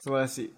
[0.00, 0.54] 素晴らしい。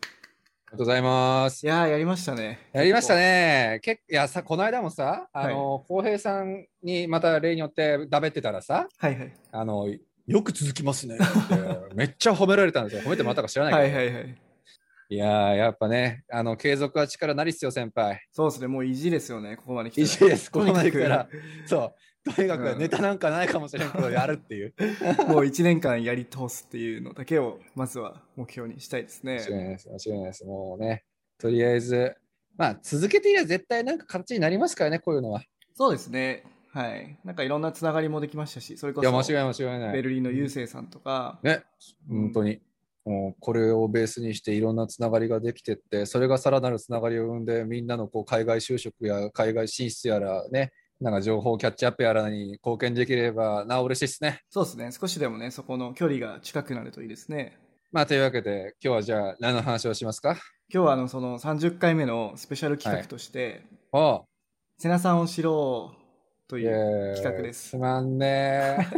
[0.70, 1.66] がとうございます。
[1.66, 2.60] いやー、やりましたね。
[2.72, 3.80] やりましたね。
[3.82, 9.32] けいやさ、この間もさ、あの、浩、平さんにまた例によってだべってたらさ、はいはい。
[9.50, 9.88] あの、
[10.26, 13.02] よく続きますねって、めっちゃ褒められたんですよ。
[13.02, 13.96] 褒めてもらったか知らないけど。
[13.96, 14.38] はいはいはい。
[15.12, 18.24] いやー、やっぱね、あの、継続は力なりっすよ、先輩。
[18.30, 20.26] そうですね、もう意地ですよね、ここまで来たら。
[20.26, 21.28] いいです、ここまで来たとら。
[21.66, 21.94] そう。
[22.24, 24.74] とにかうんくネタなんかないかもしれんけど、やるっていう。
[24.78, 29.38] にかくもう1年間やり通すっていうのだけを、まずは目標にしたいですね。
[29.38, 30.44] 間違いないです、間違いないです。
[30.44, 31.04] もうね、
[31.38, 32.16] とりあえず、
[32.56, 35.42] まあ、続けていれば絶対なんか形になりますからね、こういうのは。
[35.74, 36.44] そうですね。
[36.72, 37.18] はい。
[37.24, 39.92] なんかいろんなつながりもできましたし、それこいや、間違い間違いない。
[39.92, 41.62] ベルリンの郵政さんとか、ね、
[42.08, 42.60] 本当に。
[43.06, 54.42] もうこれをベースにしていろんなつながりができてって、それがさらなるつながりを生んで、みんなのこう海外就職や海外進出やらね、なんか情報キャッチアップやらに貢献できればな、嬉しいですね。
[54.50, 57.56] そうですね、少しでもね、そこの距離が近くなるといいですね。
[57.90, 60.36] まあ、というわけで、今日はじゃあ何の話をしますか？
[60.72, 63.62] 今日はあのその30回目のスペシャル企画として、
[63.92, 64.24] お
[64.78, 65.99] 瀬名さんを知ろう
[66.50, 68.88] とういう企画ですつまんね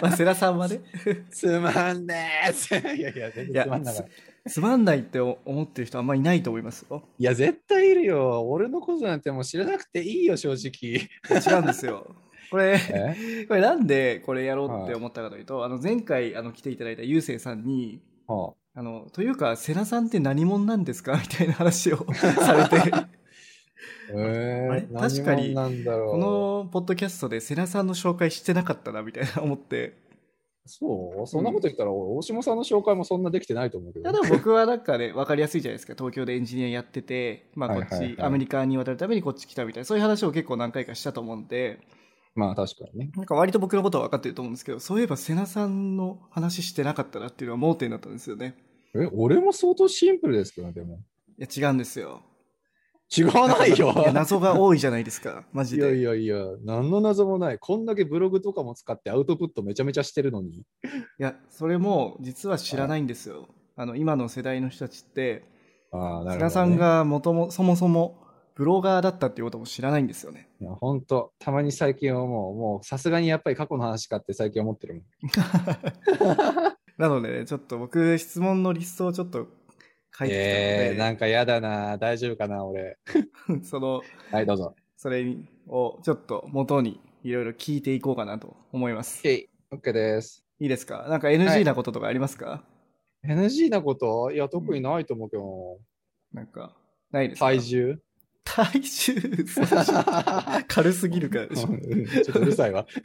[0.00, 1.22] まあ、世良さんはね、え。
[1.30, 2.26] つまんね
[2.72, 2.96] え。
[2.96, 4.02] いやいや、全然つまんなかっ
[4.44, 4.50] た。
[4.50, 7.04] つまんないって思ってる人あんまりいないと思いますよ。
[7.18, 8.42] いや、絶対いるよ。
[8.48, 11.08] 俺のことなんてもう知らなくていいよ、正直。
[11.38, 12.14] 違うんですよ。
[12.50, 13.46] これ、え？
[13.48, 21.16] これなんでこれやろうって思ったかというと、あの前回あの来ていただいたゆうせいさんに、はあの、というか、瀬名さんって何者なんですか？
[21.16, 22.92] みたいな話をされて、
[24.14, 30.00] あえあれー、確かに何者なんだろうこのポッドキャストで瀬名さんの紹介してなかったな、みたいな思って。
[30.64, 31.26] そう？
[31.26, 34.08] そんなこと言ったら、俺大島さんの紹介もそんなできてないと思うけど。
[34.08, 35.94] いやでも僕はなんかね、わかりやすいじゃないですか。
[35.94, 41.80] 東京でエンジニアやってて、まあこっち、はいはいはいアメリカに渡るためにこっち来たみたいな、そういう話を結構何回かしたと思うんで、
[42.36, 43.10] まあ確かにね。
[43.16, 48.54] なんか割と僕のことは分かってると思うんですけど、そういえば瀬名さんの話してなかったなっていうのは盲点だったんですよね。
[48.94, 51.00] え、俺も相当シンプルですけどね、でも。
[51.38, 52.22] いや、違うんですよ。
[53.14, 53.92] 違わないよ。
[54.12, 56.02] 謎が多いじゃないですか、マジいやいで。
[56.02, 57.58] やいや、何の謎もない。
[57.58, 60.58] こんだけブログとかも使ってアウトプットめちゃめちゃしてるのに。
[60.58, 60.62] い
[61.18, 63.48] や、それも実は知らないんですよ。
[63.76, 65.44] あの、今の世代の人たちって、
[65.90, 66.50] ああ、なるほど、ね。
[66.50, 68.22] さんがもとも、そもそも
[68.54, 70.48] ブロガーだったっていうことも知らないんですよね。
[70.60, 75.04] いや、本当たまに最近はもう、もうさすがにやっぱり過去の話かって最近思ってるもん。
[76.98, 79.48] なので、ね、ちょっと僕、質問のリストをちょっと
[80.16, 81.96] 書いてきたので、えー、なんかやだな。
[81.98, 82.98] 大丈夫かな、俺。
[83.64, 84.74] その、はい、どうぞ。
[84.96, 85.24] それ
[85.68, 89.22] をちょっと元にいろいろ聞いていこうかなと思います。
[89.26, 90.44] OK、OK です。
[90.60, 91.06] いいですか？
[91.08, 92.62] なんかは NG いなこととかありますか、
[93.26, 94.30] NG なこと？
[94.32, 95.78] いや、特にないと思うけど
[96.32, 96.76] なんか、
[97.10, 97.98] ないです体重？
[98.44, 99.14] 体重？
[100.68, 101.68] 軽すぎるからでしょ。
[101.68, 102.86] うんちょっとうるさいわ。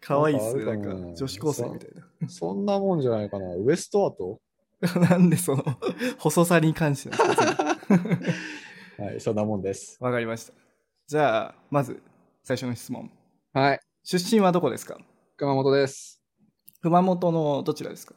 [0.00, 0.64] 可愛いっすね。
[0.64, 1.90] なんか女子高生みたい
[2.28, 3.54] そんなもんじゃないかな。
[3.56, 4.40] ウエストアート？
[4.80, 5.08] な。
[5.10, 5.64] なんでその、
[6.18, 7.76] 細さに関してなんですか
[9.04, 9.96] はい、そんなもんです。
[10.00, 10.52] わかりました。
[11.06, 12.02] じゃあ、まず、
[12.44, 13.10] 最初の質問。
[13.52, 14.98] はい、出身はどこですか？
[15.36, 16.20] 熊本です。
[16.82, 18.14] 熊本のどちらですか？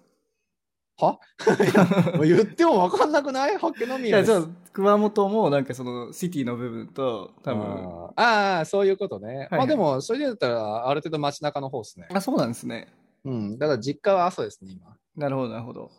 [0.97, 1.19] は？
[2.23, 3.57] 言っても分かんなくない？
[3.57, 9.47] 発見のみいや、じゃあ、熊本もなんかその、シティの部分と、多分、あーあー、そういうことね。
[9.49, 12.07] はいまあでも、それでだったら、ある程度街中の方ですね。
[12.11, 12.87] あ、そうなんですね。
[13.23, 13.57] うん。
[13.59, 14.95] だから実家は阿蘇ですね、今。
[15.15, 15.91] なるほど、なるほど。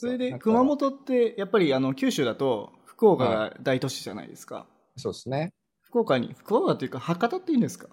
[0.00, 4.66] それで、熊本って、やっぱりあの九州だと、福岡が大都市じゃないですか。
[4.96, 5.52] そうですね。
[5.82, 7.88] 福岡に、福岡というか、博多っていうんですか？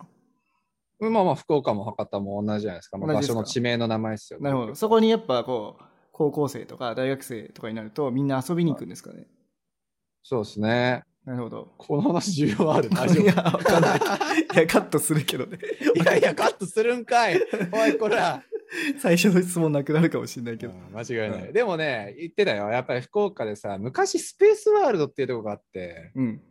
[0.99, 2.99] まあまあ、福岡も博多も同じじゃないですか。
[2.99, 4.45] まあ、場所の地名の名前ですよね。
[4.45, 4.75] なるほど。
[4.75, 9.25] そこにやっぱこう、高校生とか大学生とかになると、みんな遊びに行くんですかね？
[10.21, 11.01] そうですね。
[11.25, 11.73] なるほど。
[11.79, 12.89] この話重要ある。
[12.91, 13.99] 大丈夫いや、わかんない。
[13.99, 15.57] いや、カットするけどね。
[15.95, 17.41] いやいや、カットするんかい。
[17.71, 18.43] おい、こら。
[18.99, 20.73] 最初の質問なくなるかもしれないけど。
[20.73, 21.47] うん間違いない。
[21.47, 22.69] うんでもね、言ってたよ。
[22.69, 26.41] やっぱり福岡でさ、昔スペースワールドっていうとこがあって、うん。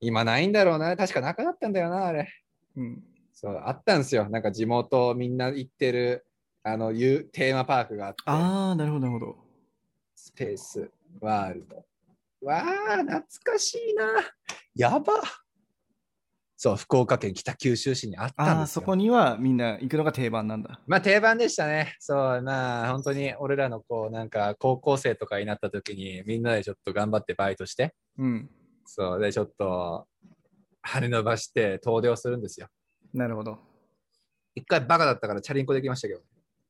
[0.00, 0.96] 今ないんだろうな。
[0.96, 2.28] 確かなくなったんだよな、あれ。
[2.76, 3.02] うん。
[3.32, 4.28] そう、あったんですよ。
[4.28, 6.26] なんか地元みんな行ってる、
[6.62, 9.36] あの、いうテーマパークがあって、あー、なるほど、なるほど。
[10.14, 10.90] スペース
[11.20, 11.84] ワールド。
[12.42, 14.06] わあ、懐かしいな。
[14.74, 15.14] やば。
[16.58, 18.80] そう、福岡県北九州市にあったんですよ。
[18.80, 20.80] そこにはみんな行くのが定番なんだ。
[20.86, 21.94] まあ定番でしたね。
[22.00, 28.50] そう、まあ本当に俺らのこう、なんか高校生とかになった時にみんなでちょっと頑張ってバイトして、うん。
[28.86, 30.06] そう、でちょっと
[30.80, 32.68] 羽伸ばして遠出をするんですよ。
[33.12, 33.58] なるほど。
[34.54, 36.20] 一回バカだったからチャリンコできましたけど、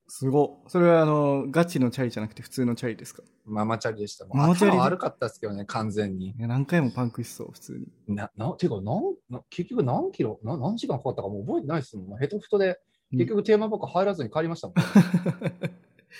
[0.08, 0.70] すごっ。
[0.70, 3.22] それはあの、ガチのチャリじゃなくて普通のチャリですか？
[3.44, 4.24] ママチャリでした。
[4.24, 6.34] もうママチャリ悪かったですけどね、完全にい。
[6.38, 8.14] や何回もパンクしそう、普通に。
[8.14, 12.18] な、な、ていうか、なん、な結局何キロ、な何時間かかったかもう覚えてないですもん。
[12.18, 12.68] ヘトフトで、
[13.12, 14.76] うん結局テーマパーク入らずに帰りましたもん。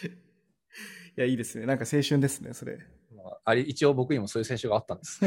[0.07, 1.67] いや、いいですね。
[1.67, 2.79] なんか青春ですね、それ。
[3.15, 5.21] まああれ一応僕にもそういう選手があったんです。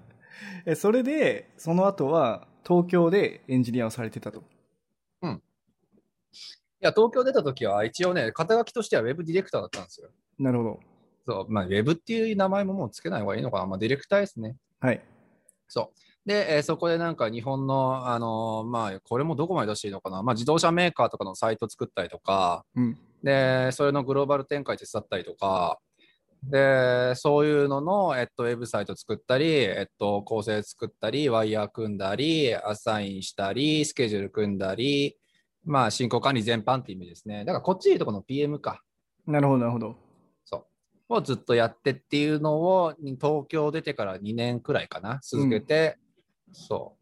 [0.66, 4.42] えそれで、その後は東京でエンジニアをされてたと。
[6.82, 10.08] いや、東京出た時は一応ね、肩書きとしてはウェブディレクターだったんですよ。
[10.38, 10.80] なるほど。
[11.26, 13.66] そう、まあ、ウェブっていう名前ももうつけない方がいいのかな。
[13.66, 14.56] まあ、ディレクターですね。
[14.80, 15.02] はい。
[15.68, 16.28] そう。
[16.28, 20.22] で、えーそこでなんか日本の、あのーまあ、これもどこまで出していいのかな。
[20.22, 22.98] まあ、自動車メーカーとかのサイト作ったりとか、うん。
[23.22, 25.78] で、それのグローバル展開手伝ったりとか、
[26.42, 35.18] で、そういうのの、えっと、ウェブサイト作ったり、えっと、構成作ったり、ワイヤー組んだり、アサインしたり、スケジュール組んだり、
[35.64, 37.44] まあ、進行管理全般っていう意味ですね。
[37.44, 38.82] だから、こっちでいうとこの PM か。
[39.26, 39.96] なるほど、なるほど。
[40.44, 40.66] そ
[41.08, 41.14] う。
[41.14, 45.98] をずっとやってっていうのを、東京出てから2年くらいかな、続けて、
[46.52, 46.96] そ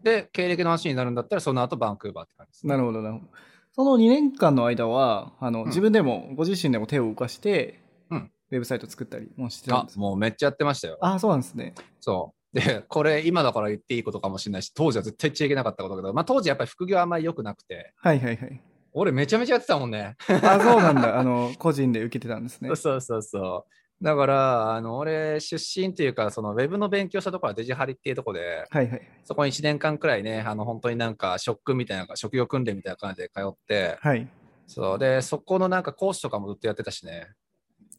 [0.00, 0.04] う。
[0.04, 2.72] で、経歴の話になるんだったら、その後バンクーバーって感じです、ね。
[2.74, 3.26] なるほど、なるほど。
[3.72, 7.80] その2年間の間は、あの、ん自分でも、ご自身でも手を動かして、
[8.10, 10.98] うんウェブサイト作ったりもしてたんあです、もうめっちゃやってましたよ。
[11.00, 11.74] あ、そうなんですね。
[12.00, 12.39] そう。
[12.52, 18.60] で、これ今だから言っていいことかもしれないし、当時は絶対言っちゃいけなかったことだけど、まあ当時やっぱり副業あんまり良くなくて、はいはいはい。
[18.92, 20.16] 俺めちゃめちゃやってたもんね。
[20.42, 21.18] あ、そうなんだ。
[21.18, 22.74] あの、個人で受けてたんですね。
[22.74, 24.04] そうそうそう。
[24.04, 29.02] だから、あの、俺出身っていうか、そのウェブの勉強したところはデジハリっていうところで、はいはい。
[29.24, 34.26] そこに1年間くらいね、あの、本当になんか、職訓みたいな、職業訓練みたいな感じで通って、はい。
[34.66, 34.98] そう。
[34.98, 37.28] で、そこのなんか講師とかもずっとやってたしね。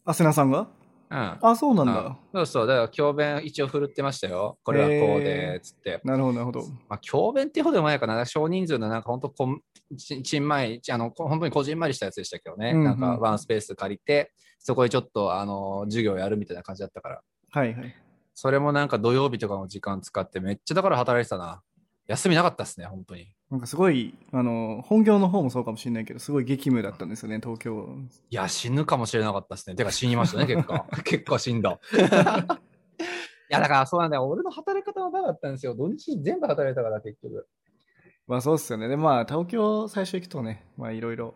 [0.04, 0.68] あ、瀬名さんが？
[1.12, 1.38] うん。
[1.42, 2.16] あ、そうなんうんだ。
[2.34, 2.66] そうそう。
[2.66, 4.58] だから、教鞭一応振るってましたよ。
[4.64, 6.00] これはこうで、つって。
[6.04, 6.60] なるほど、なるほど。
[6.88, 8.24] まあ、教鞭っていうほどでもないかな。
[8.24, 9.60] 少人数のなんか本当こん、
[9.98, 12.70] ちちんまい、あの、こ本当にこじんまりしたやつでしたけどね。
[12.70, 17.20] うんうんなんかワンスペース借りて、そこでちょっと、あの、授業やるみたいな感じだったから。
[17.50, 17.94] はいはい。
[18.34, 21.62] それもなんか土曜日とかの時間使ってめっちゃだから働いてたな。
[22.06, 23.32] 休みなかったっすね、本当に。
[23.50, 27.96] なんかすごい、あの、本業の方もそうかもしれないけど、すごい激務だったんですよね、東京。
[28.30, 29.76] いや、死ぬかもしれなかったっすね。
[29.76, 30.86] てか死にましたね、 結果。
[31.04, 31.78] 結構死んだ。
[31.92, 31.98] い
[33.50, 34.26] や、だからそうなんだよ。
[34.26, 35.74] 俺の働き方もバカだったんですよ。
[35.74, 37.46] 土日全部働いたから、結局。
[38.26, 38.88] まあそうっすよね。
[38.88, 41.34] で、まあ東京最初行くとね、まあいろいろ、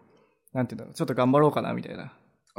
[0.52, 2.14] なんていうんだろう、ちょっと頑張ろうかな、みたいな。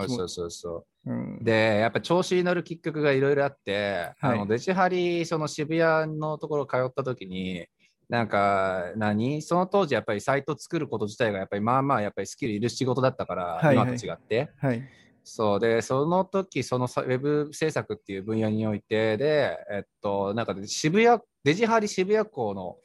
[0.07, 1.12] そうそうそう。
[1.12, 1.44] うん。
[1.44, 7.65] で、やっぱ調子に乗るきっかけがいろいろあって、はいあのデジハリ、その渋谷のところ通った時に、
[8.09, 14.50] なんか何、その当時やっぱりサイト作ること自体がやっぱりまあまあやっぱりスキルいる仕事だったから、はいはい今と違って。
[14.57, 14.83] はい。
[15.24, 22.77] そうで、その時そのさウェブ制作っていう分野においてで、えっと、なんかね渋谷、デジハリ渋谷校の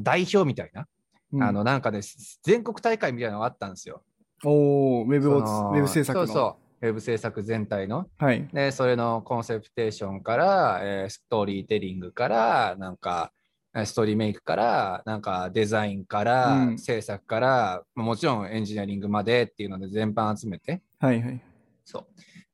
[0.00, 0.86] 代表みたいな、
[1.32, 2.00] うんあのなんかね、
[2.42, 4.02] 全国大会みたいなのがあったんですよ。
[4.44, 6.26] おー、ウェブウェブ制作の。
[6.26, 8.06] そうそう、ウェブ制作全体の。
[8.16, 8.48] はい。
[8.50, 13.39] で、それのコンセプテーションから、えーストーリーテリングから、なんか、えー
[13.74, 21.42] ストーリーメイクから、なんかデザインから、うん制作から、まあもちろんエンジニアリングまでっていうので全般集めて、はいはい。
[21.84, 22.06] そう。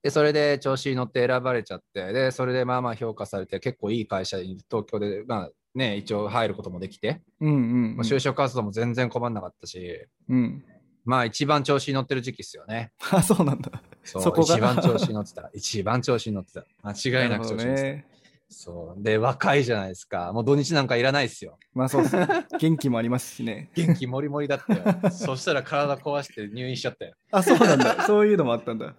[0.02, 10.64] で、それで調子に乗って選ばれちゃって、で、それでまあまあ評価されて、結構いい会社に東京で、まあね、一応入ることもできて、うんうん、就職活動も全然困んなかったし、うん。
[11.04, 12.92] まあ一番調子に乗ってる時期ですよね。
[13.12, 13.70] あ、そうなんだ。
[14.02, 15.50] そうそこが一番調子に乗ってた。
[15.54, 16.64] 一番調子に乗ってた。
[16.82, 18.15] 間違いなく調子に乗ってた。
[18.48, 18.56] ね。
[18.56, 19.02] そう。
[19.02, 20.32] で、若いじゃないですか。
[20.32, 21.58] もう土日なんかいらないですよ。
[21.74, 22.16] まあそうっす。
[22.58, 23.70] 元気もありますしね。
[23.74, 25.10] 元気もりもりだったよ。
[25.10, 27.14] そしたら体壊して入院しちゃったよ。
[27.32, 28.04] あ、そうなんだ。
[28.06, 28.94] そういうのもあったんだ。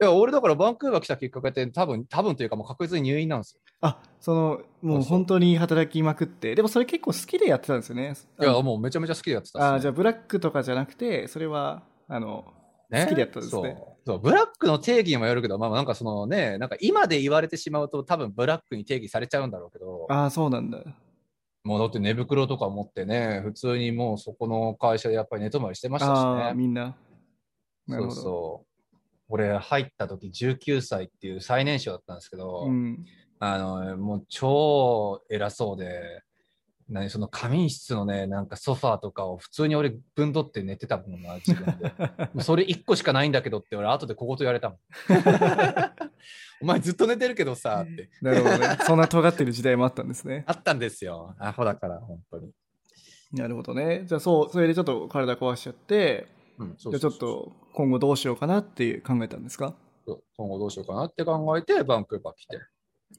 [0.00, 3.60] いや、俺だからバンクーバー来たきっかけって多分、多分というかもう確実に入院なんですよ。
[3.80, 6.54] あ、その、もう本当に働きまくって。
[6.54, 8.14] でもそれ結構好きでやってたんですよね。
[8.40, 12.44] いや、もうめちゃめちゃ好きでやってたね、あ、じゃあブラックとかじゃなくて、それは、あの、
[12.94, 20.78] ね好きでやったんですねそうそうブラックの定義にもよるけど、まあなんかそのね、なんか今で言われてしまうと多分ブラックに定義されちゃうんだろうけど、ああ、そうなんだ。
[21.64, 26.54] もうだって寝袋とか持ってね、普通にもうそこの会社でやっぱり寝泊まりしてましたしああ、ね。
[26.54, 26.94] みんな。
[27.86, 27.98] な。
[27.98, 28.96] そうそう。
[29.28, 33.06] 俺入った時19歳っていう最年少だったんですけど、うん。
[33.38, 36.22] あの、もう超偉そうで、
[36.88, 41.92] 何その仮眠室のね、なんかソファーとかを普通に俺ぶんどって寝てたもんな、自分で。
[42.44, 44.78] それ1個しかないんだけどって俺後でここと言われたもん。
[46.62, 48.10] お前ずっと寝てるけどさ、って。
[48.22, 48.78] なるほどね。
[48.86, 50.44] そんな尖ってる時代もあったんですね。
[50.48, 51.34] あったんですよ。
[51.38, 52.50] アホだから、本当に。
[53.32, 54.04] なるほどね。
[54.06, 56.26] じゃあそう、それでちょっと体壊しちゃって、
[56.58, 59.74] うん、そじゃあちょっうそうそうと今後どうしようかなっていう考えたんですか？
[60.06, 62.58] そう今後どうしようかなって考えて、バンクーバー来て。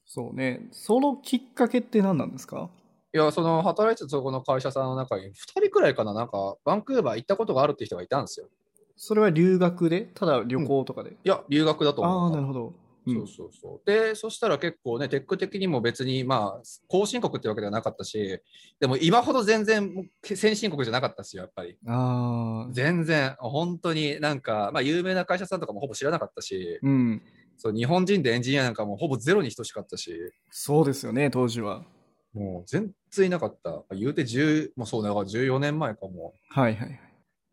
[0.06, 0.68] そうね。
[0.72, 2.70] そのきっかけって何なんですか？
[3.16, 5.32] いや、その働いてたそこの会社さんの中に2
[5.62, 8.50] 人くらいかな、なんか、バンクーバー行ったことがあるって人がいたんですよ。
[8.98, 10.02] それは留学で？
[10.14, 12.36] ただ旅行とかで、いや、留学だとああ、思うな。
[12.36, 12.74] なるほど。
[13.08, 13.90] うそうんそうそう。
[13.90, 18.42] で、そしたら結構ね、テック的にも別に、まあ、後進国ってわけではなかったし、
[18.82, 21.78] でも今ほど全然先進国じゃなかったですよ、やっぱり。
[21.88, 27.22] ああ、全然、本当になんか、まあ、有名な会社さんとかもほぼ知らなかったし、うん。
[27.56, 30.12] そう日本人でエンジニアなんかもほぼゼロに等しかったし、
[30.52, 31.86] そうですよね、当時は。
[32.36, 33.84] もう全然いなかった。
[33.96, 36.34] 言うて10、もうそうだから14年前かも。
[36.50, 37.00] はいはいはい。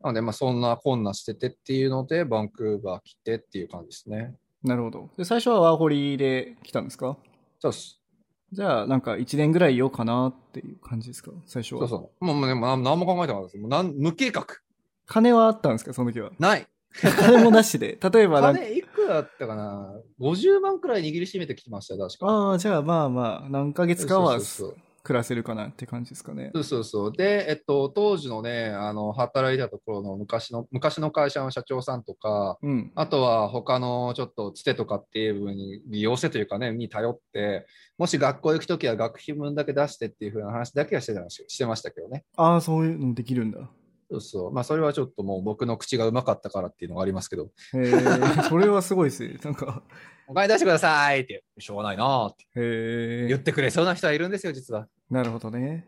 [0.02, 4.34] なので、まあ、そんなこんなしててっていうので、バンクーバー来てっていう感じですね。
[4.64, 5.08] なるほど。
[5.16, 7.16] で、最初はワーホリで来たんですか？
[7.60, 8.00] そうっす。
[8.52, 11.30] じゃあ、なんか1年ぐらいいようかなっていう感じですか？
[11.46, 11.80] 最初は。
[11.82, 12.24] そうそう。
[12.24, 13.58] もうもうでも何何も考えてなかったです。
[13.58, 14.46] もうなん無計画。
[15.06, 16.32] 金はあったんですかその時は。
[16.38, 16.66] ない。
[17.18, 17.98] 金もなしで。
[18.12, 22.26] 例えばなんか、金いくらだったかな ?50 万くらい握りしめてきてましたよ、確か。
[22.26, 24.38] ああ、じゃあまあまあ、何ヶ月かは
[25.02, 26.50] 暮らせるかなって感じですかね。
[26.54, 27.12] そうそうそう。
[27.12, 32.92] で、えっと、当時のね、あの、働いてたところの昔の、昔の会社の社長さんとか、うん。
[32.94, 37.66] あとは他のちょっとつてとかっていう部分に利用してというかね、に頼って、
[37.98, 42.24] もし学校行くときは学費分だけ出してっていう風な話だけはしてたししてましたけどね。
[42.36, 43.68] ああ、そういうのできるんだ。
[44.12, 44.52] そうそう。
[44.52, 49.38] まあ、それはちょっともう僕の口がうまかったからっていうのがありますけど、へえ、それはすごいですね。
[49.42, 49.82] なんか、
[50.26, 54.86] お金出してくださいって、しょうがないなーってへえ言っ、てくれそうな人はいるんですよ、実は。
[55.10, 55.86] なるほどね。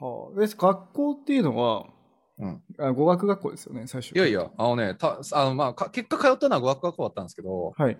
[0.00, 0.40] はあ。
[0.40, 1.86] で、学校っていうのは、
[2.38, 2.62] うん。
[2.78, 4.12] あ語学学校ですよね、最初。
[4.12, 7.96] いやいや、あのね、たあのまあ、か結果通ったのは語学学校だったんですけど、はい。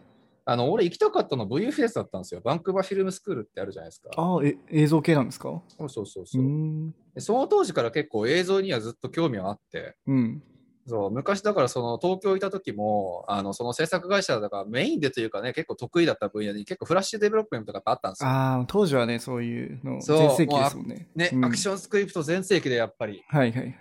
[0.47, 2.41] あの俺行きたかったの VFS だったんですよ。
[2.43, 4.11] バンクーバーフィルムスクールってあるじゃないですか。
[4.15, 5.51] ああ、え、映像系なんですか？
[5.51, 6.91] うそうそうそうーそう、ん。
[7.15, 10.43] でその当時から結構映像にはずっと興味はあって、うん。
[10.87, 18.29] そう昔だからその東京いた時も、あのその制作会社だからメインでというかね、結構得意だった分野に結構フラッシュデベロップメントとかあったんですよ。
[18.29, 21.09] ああ、当時はね、そういうの、全盛期ですもんね。
[21.17, 23.23] ね、うんアクションスクリプト全盛期でやっぱり。
[23.29, 23.79] はいはいはい。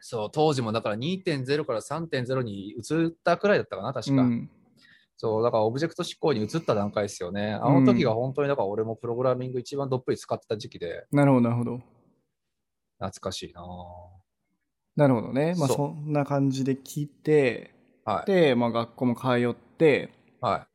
[0.00, 4.22] そう、当時もだから2.0から3.0に移ったくらいだったかな、確か。
[4.22, 4.50] うん。
[5.20, 7.52] そう、だからオブジェクト思考に移った段階ですよね。
[7.52, 11.78] あの時が本当にだから俺もプログラミング一番どっぷり使ってた時期で、なるほど、なるほど。
[13.00, 13.64] 懐かしいなぁ
[14.96, 15.54] なるほどね。
[15.58, 18.26] まあ、そんな感じで来て、はい。
[18.26, 20.10] で、まあ、学校も通って、
[20.40, 20.66] は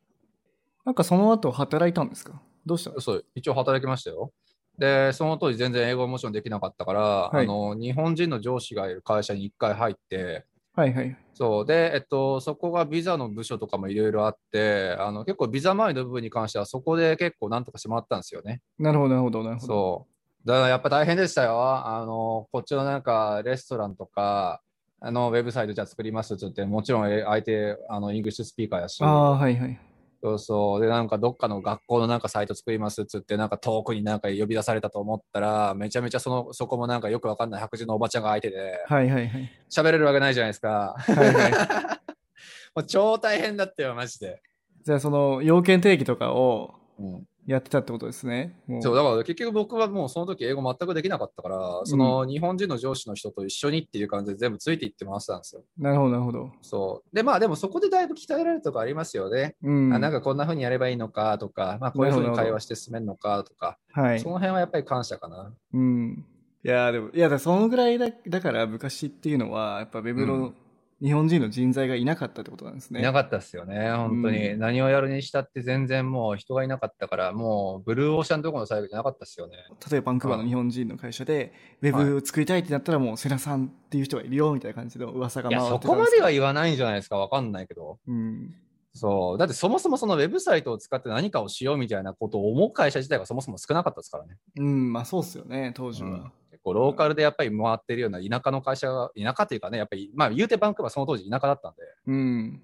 [0.86, 2.42] なんかその後働いたんですか？
[2.66, 2.94] どうしたい。
[3.00, 4.34] そう、一応働きましたよ。
[4.78, 10.46] で、その当時全然英語もちろんできなかったから、いあの、日本人の上司がいる会社に一回入って、
[10.76, 11.18] はいはい。
[11.34, 11.66] そう。
[11.66, 18.62] で、えっと、そこがビザの部署とかもいろいろあって、あの、結構ビザ周りの部分に関してはそこで結構なんとかしてもらったんですよね。
[18.78, 19.68] なるほど、なるほど、なるほど。
[19.68, 20.08] そ
[20.46, 20.48] う。
[20.48, 21.60] だからやっぱ大変でしたよ。
[21.62, 24.62] あの、こっちのなんかレストランとか、
[25.00, 29.80] あの、ウェブサイトじゃあ作りますって言って、もちろんえ相手、あの、 English speaker やし、ああ、はいはい。
[30.24, 30.82] そうそう。
[30.82, 39.52] で、なんかどっかの学校のなんかサイト作りますっつって、なんか遠くになんか呼び出されたと思ったら、めちゃめちゃその、そこもなんかよくわかんない白人のおばちゃんが相手で、はいはいはい。
[39.70, 40.96] 喋れるわけないじゃないですか。
[40.98, 41.52] はいはい。
[42.74, 44.42] もう超大変だったよ、マジで。
[44.86, 48.56] じゃあその要件定義とかをうん、やってたってことですね。
[48.68, 55.64] もそう、だから結局僕はもうその時英語全くできなかったから、その日本人の上司の人と一緒にっていう感じで全部ついていって回してたんですよ。
[55.78, 56.52] なるほど、なるほど。
[56.62, 57.16] そう。
[57.16, 59.56] で、まあでもそこでだいぶ鍛えられるとこありますよね。
[59.62, 59.94] うん。
[59.94, 64.30] あなんかこんな風にやればいいのかとか、まあこういう風に会話して進めるのかとか、はいそ。
[64.30, 65.54] の辺はやっぱり感謝かな。
[65.74, 66.26] うん。
[66.66, 70.56] いや、でも、いや、そのぐらいだだから昔っていうのは、やっぱウェブの、うん
[71.04, 73.02] 日本人の人材がいなかったってことなんですね。
[73.02, 74.52] いなかったですよね、本当に。
[74.52, 79.58] うん何をやるにしたって全然もう人がいなかったから、もうブルーオーシャンどころの最後じゃなかったですよね。
[79.92, 88.00] 例えばバンクーバーの日本人の会社で、ウェブを作りたいってなったら、もうセナさんっていう人がいるよみたいな感じの噂が回ってたんですそこまではい言わないんじゃないですか、わかんないけど。
[88.08, 88.56] うん。
[88.94, 89.38] そう。
[89.38, 94.38] だってそもそもそのウェブサイトを使って何かをしようみたいなことを思う会社自体がそもそも少なかったですからね。
[94.58, 96.10] うん、まあそうっすよね、当時は。
[96.10, 96.32] うん
[96.64, 102.62] 結構ローカルでやっぱり回ってるような田舎の会社が、田舎というかね、やっぱり、まあ言うてバンクーバーその当時田舎だったんで、うん。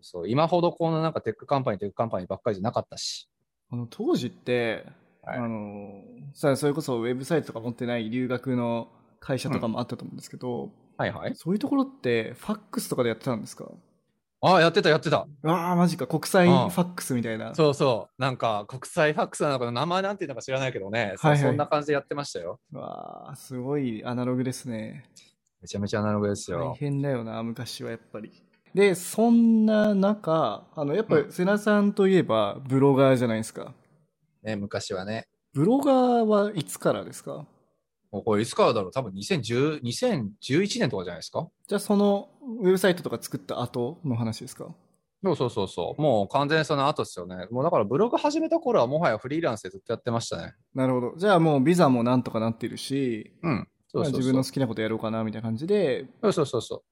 [0.00, 3.28] そう今ほどこのなんか tech company、tech company ばっかりじゃなかったし。
[3.70, 4.86] あの当時って、
[5.22, 6.02] はいあの
[6.34, 8.88] さそれこそウェブサイトとか持ってない留学の
[9.20, 11.34] 会社とかもあったと思うんですけど、はいはい。
[11.36, 13.66] そういうところってファックスとかでやってたんですか？
[14.44, 15.26] ああ、やってた、やってた。
[15.44, 16.06] ああマジか。
[16.08, 16.66] 国際フうん。
[16.66, 18.20] ァックスみたいな、そうそう。
[18.22, 21.48] なんか国際ファックスなのか名前なんていうのか知らないけどね、そはいはい。
[21.48, 22.58] そんな感じでやってましたよ。
[22.72, 25.04] わあすごいアナログですね。
[25.60, 26.76] めちゃめちゃアナログです大よ。
[26.76, 28.32] 変だよな昔はやっぱり。
[28.74, 33.72] でそんな中あのやっぱう瀬名さんといえばブロガーじゃないですか。
[34.42, 35.28] ね、昔はね。
[35.54, 37.46] ブロガーはいつからですか？
[38.10, 38.90] これいつからだろう？
[38.92, 41.46] 多分2010 2011年とかじゃないですか？
[41.68, 42.28] じゃあその
[42.60, 44.66] ウェブサイトとか作った後の話ですか？
[45.24, 46.02] そうそうそうそう。
[46.02, 47.46] もう完全にその後ですよね。
[47.50, 50.54] もうだからブログ始めた頃はもはやフリーランスでずっとやってましたね。
[50.74, 51.14] なるほど。
[51.16, 53.68] じゃあもうビザもなんとかなってるし、うん。
[53.86, 56.82] そうそうそうまあ自分の好きなことやろうかなみたいな感じで、そうそうそうそう。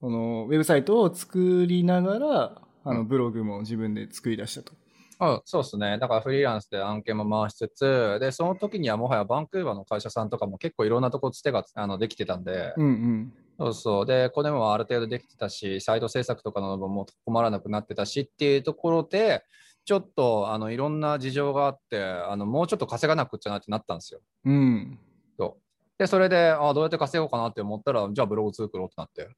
[0.00, 4.72] このウェブサイトを作りながら、あのうんブログも自分で作り出したと。
[5.18, 5.98] あそうですね。
[5.98, 13.32] だからフリーランスで案件も回しつつ、で、その時にはもはやバンクーバーの会社さんとかも結構いろんなとこつてがあのできてたんで、うんうん。
[13.58, 14.06] そうそう。
[14.06, 19.44] で、これもある程度できてたし、サイト制作とかのももう困らなくなってたしっていうところで、
[19.84, 24.20] ちょっとあのいろんな事情があって、あのもうちょっと稼がなくっちゃなってなったんですよ。
[24.44, 24.98] うん。
[25.38, 25.62] そう
[25.98, 29.28] で、それで、あどうやって稼ごうかなって思ったら、じゃあブログ作ろうってなって。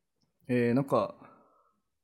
[0.49, 1.15] えー、なんか、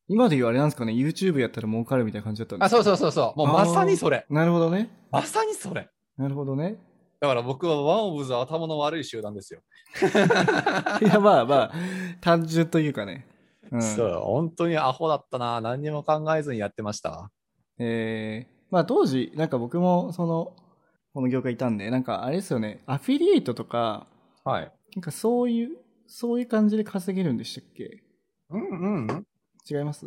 [0.06, 3.38] 今で言うあれなんですかね、YouTube やったら儲かるみたいな感じだったんですあ、そうそうそうそう。
[3.38, 4.26] もうまさにそれ。
[4.28, 4.90] なるほどね。
[5.10, 5.88] まさにそれ。
[6.16, 6.76] なるほどね。
[7.24, 9.62] だから僕はワンオブザ頭の悪い集団ですよ。
[11.00, 11.72] いや、まあまあ、
[12.20, 13.26] 単純というかね。
[13.72, 13.82] うん。
[13.82, 15.58] そう、本当にアホだったな。
[15.62, 17.30] 何にも考えずにやってました。
[17.78, 20.54] えー、まあ当時、なんか僕もその、
[21.14, 24.06] この業界いたんで、なんかあれですよね、アフィリエイトとか、
[24.44, 24.72] はい。
[24.94, 28.02] なんかそういう、そういう感じで稼げるんでしたっけ？
[28.50, 29.26] うんうん。
[29.66, 30.06] い違います？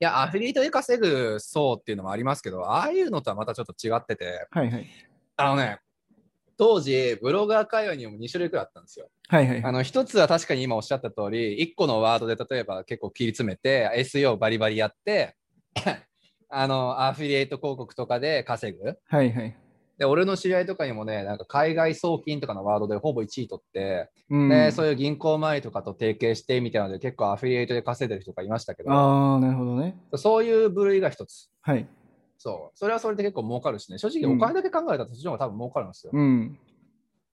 [0.00, 4.86] や、アフィリエイトで稼ぐ層っていうのもありますけど、ああいうのとはまたちょっと違ってて、はいはい。
[5.36, 5.78] あのね、
[6.58, 9.08] 当時、ブロガー会話にも2種類くらいあったんですよ。
[9.28, 9.64] はいはい。
[9.64, 15.36] あの、一つは確かに今おっしゃった通り、1個のワードで例えば結構切り詰めて、SEO バリバリやって、
[16.50, 18.96] あの、アフィリエイト広告とかで稼ぐ。
[19.08, 19.56] はいはい。
[19.98, 24.48] で、俺の知り合いとかにもね、なんか海外送金とかのワードでほぼ1位取って、うん。
[24.48, 29.96] で、そういう銀行周りとかと提携してみたいなので、結構アフィリエイトで稼いでる人がいましたけど、ああ、なるほどね。
[30.16, 31.50] そういう部類が一つ。
[31.62, 31.86] はい。
[32.38, 32.78] そう。
[32.78, 36.12] それはそれで結構儲かるしね、正直うんお金だけ考えたらそっちの方が多分儲かるんですよ。
[36.14, 36.58] うん。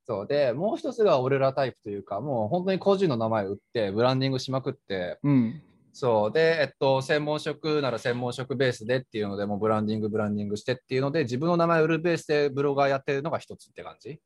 [0.07, 0.27] そう。
[0.27, 5.61] で、もう一つが俺らタイプというか、もう本当に個人の名前を売って、ブランディングしまくって、うん。
[5.93, 6.31] そう。
[6.31, 14.19] で、えっと、専門職なら専門職ベースでっていうので、もうブランディング、ブランディングしてっていうので、自分の名前を売るベースでブロガーやってるのが一つって感じ。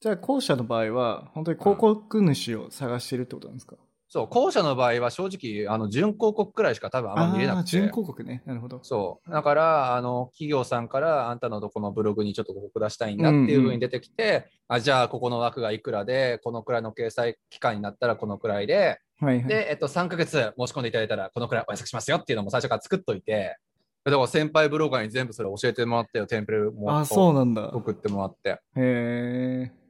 [0.00, 3.76] じゃあ後者の場合は、本当に広告主を探してるってことなんですか、
[4.08, 4.26] そう。
[4.28, 7.70] 後者の場合は正直、あの、準広告くらいしか多分あんま見れなくて。
[7.70, 8.42] 準広告ね。
[8.46, 8.80] なるほど。
[8.82, 9.30] そう。
[9.30, 19.46] だから、あの、企業さんから、あんたのどこのブログにちょっと広告出したいんだっていうふうに出てきて、あ、じゃあ、ここの枠がいくらで、このくらいの掲載期間になったらこのくらいで、はいはい。
[19.46, 23.56] で、えっと、3ヶ月申し込んでいただいたら、このくらいお安くしますよっていうのも最初から作っといて、
[24.04, 27.70] だから先輩ブロガーに全部それ教えてもらってよ、テンプレもあ、そうなんだ。
[27.72, 28.50] 送ってもらって。
[28.50, 29.83] へえ。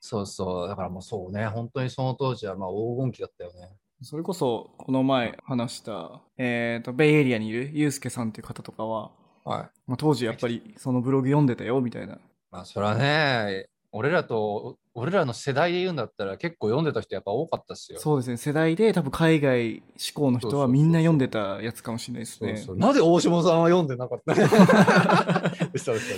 [0.00, 0.68] そうそう。
[0.68, 3.76] だからもうそうね、本当にその当時はまあ黄金期だったよね。
[4.02, 9.10] それこそ、この前話した、えっ、と、ベイエリアにいるユうスケさんっていう方とかは、
[9.44, 9.70] はい。
[9.88, 12.18] まあ、当時やっぱりそのブログ読んでたよ、みたいな。
[12.50, 17.98] まあ、それはね、俺らと、俺らの世代で言うんだったら結構読んでた人やっぱ多かったっすよ。
[18.00, 18.36] そうですね。
[18.36, 22.62] 世代で多分海外志向の人はみんな読んでたやつかもしれないですね。
[22.76, 24.46] なぜ大下さんは読んでなかった いや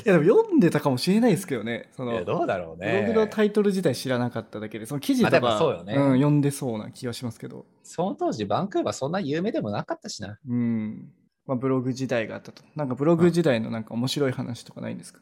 [0.04, 1.88] でも読んでたかもしれないですけどね。
[1.92, 3.02] そのどうだろうブね。
[3.06, 7.66] ログのタイトル自体知らなかっただけで、その記事とか、そうよねん、読んでそうな気がしますけど。
[7.82, 10.38] その当時、バンクーバーそんな有名でもなかったしな。
[10.48, 11.12] うん。
[11.46, 12.62] まあ、ブログ時代があったと。
[12.74, 15.20] なんかブログ時代のなんか面白い話とかないんですか？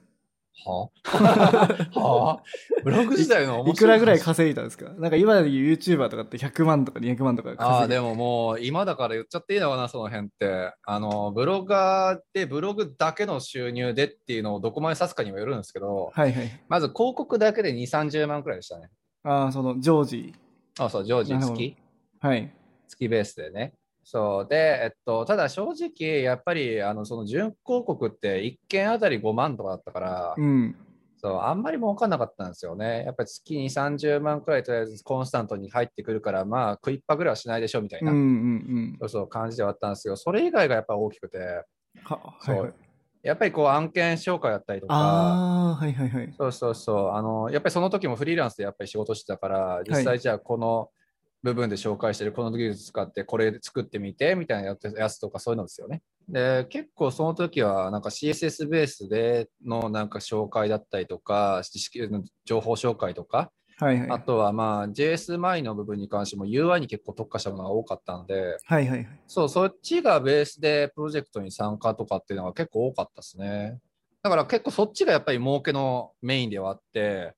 [0.65, 0.89] は？
[1.95, 2.43] あ はあ？
[2.85, 4.91] ブログ時代の面白いくらぐらい話稼いだんですか？
[4.99, 10.73] なんか今で言う YouTuber とかって100万とか200万とかああ、稼いででももう今だから言っちゃっていいのかな、その辺って。
[10.85, 16.61] あの、ブロガーでブログだけの収入でっていうのをどこまで指すかにもよるんですけど、はいはい。
[16.69, 18.89] まず広告だけで2、30万くらいでしたね。
[19.25, 20.35] ああ、その、ジョージ。
[20.79, 21.77] あそう、常時月。
[22.21, 22.53] はい。
[22.89, 23.75] 月ベースでね。
[24.11, 24.49] そう。
[24.49, 30.75] で、えっと、ただ正直、やっぱり、あの、その準広告って1件あたり5万とかだったから、うん。
[31.19, 33.05] そう、あんまり儲かんなかったんですよね。
[33.05, 38.29] やっぱり月に30万くらいとりあえずコンスタントに入ってくるから、まあ、食いっぱぐらいはしないでしょみたいな、うんうんう
[38.95, 38.97] ん。
[38.99, 41.39] そうそう感じではあったんですけど、それ以外がやっぱり大きくて、
[42.05, 42.75] は、そうはいはい。
[43.25, 46.35] やっぱりこう案件紹介だったりとか、ああ、はいはいはい。
[46.39, 50.89] そうそうそう、あの、やっぱりその時もフリーランスでやっぱり仕事してたから、実際じゃあこの
[51.43, 56.03] 部分で紹介してるこの技術使ってこれで作ってみてみたいなやつやつとかそういうのですよね。
[56.29, 62.01] で、結構その時はなんか CSS ベースでのなんか紹介だったりとか、知識
[62.45, 64.11] 情報紹介とか、はいはい。
[64.11, 69.09] あとはまあ JS 周りの部分に関しても UI に結構特化したものが多かったので、はいはいはい。
[69.27, 73.79] そう、そっちがベースでプロジェクトに参加とかっていうのが結構多かったですね。
[74.23, 77.35] だから結構そっちがやっぱり儲けのメインではあって、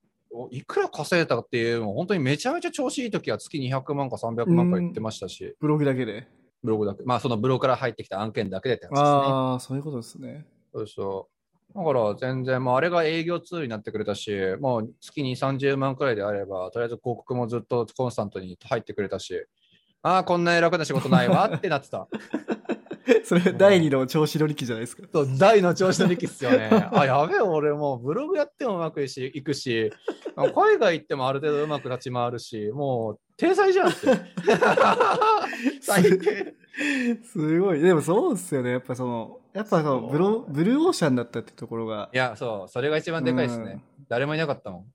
[0.51, 6.27] いくら稼いでたかっていうのも本当にめちゃめちゃ調子いい時は月200万か300万か言ってましたし、ブログだけで？
[6.63, 9.07] ブログだけ、まあそのブログから入ってきた案件だけでって話ですね。
[9.07, 10.45] ああ、そういうことですね。
[10.73, 11.29] そうそ
[11.73, 11.77] う。
[11.77, 19.45] だから全然、もうあれが営業ツールになってくれたし、もう月に30万くらいであれば、とりあえず広告もずっとコンスタントに入ってくれたし、
[20.03, 22.07] ああ、こんな楽な仕事ないわってなってた。
[23.23, 25.03] それ第二の調子乗り機じゃないですか。
[25.11, 26.69] そう大の調子の力っすよね。
[26.91, 29.91] あ、やべえ、俺もうブログやってもうまくいしいくし、
[30.35, 34.07] 海外行ってもある程度うまく立ち回るし、もう天才じゃんって。
[35.81, 36.53] 最低。
[37.23, 37.81] すごい。
[37.81, 38.71] でもそうですよね。
[38.71, 43.83] やっぱその、やっぱそのブロブルーオーシャンだったってところがいや、そう、それが一番でかいですね。
[44.07, 44.85] 誰もいなかったもん。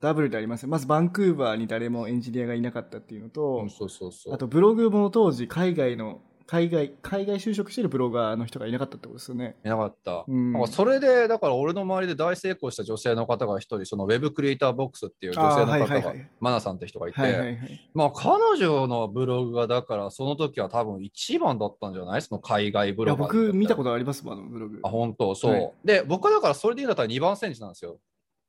[0.00, 4.34] ダブルでありますよまずバンクーバーに誰もエンジニアがいなかったっていうのと、うん、そうそうそう。
[4.34, 9.54] あとブログも当時海外の、海外、海外就職してるブロガーの人がいなかったってことですよね。
[9.64, 10.24] いなかった。
[10.26, 17.90] うんなんかそれで、だから俺の周りで大成功した女性の方が一人、そのウェブクリエイターボックスっていう女性の方がはいはい、マナさんって人がいて、はいはいはい。
[17.94, 22.22] まあ彼女のブログがだからその時は多分一番だったんじゃない？
[22.22, 23.22] その海外ブいや、ログ。
[23.22, 24.80] 僕見たことありますもん、あのブログ。
[24.82, 25.36] あ、本当？
[25.36, 28.00] そう、はいで、僕はだからそれで言うんだったら2番センチなんですよ。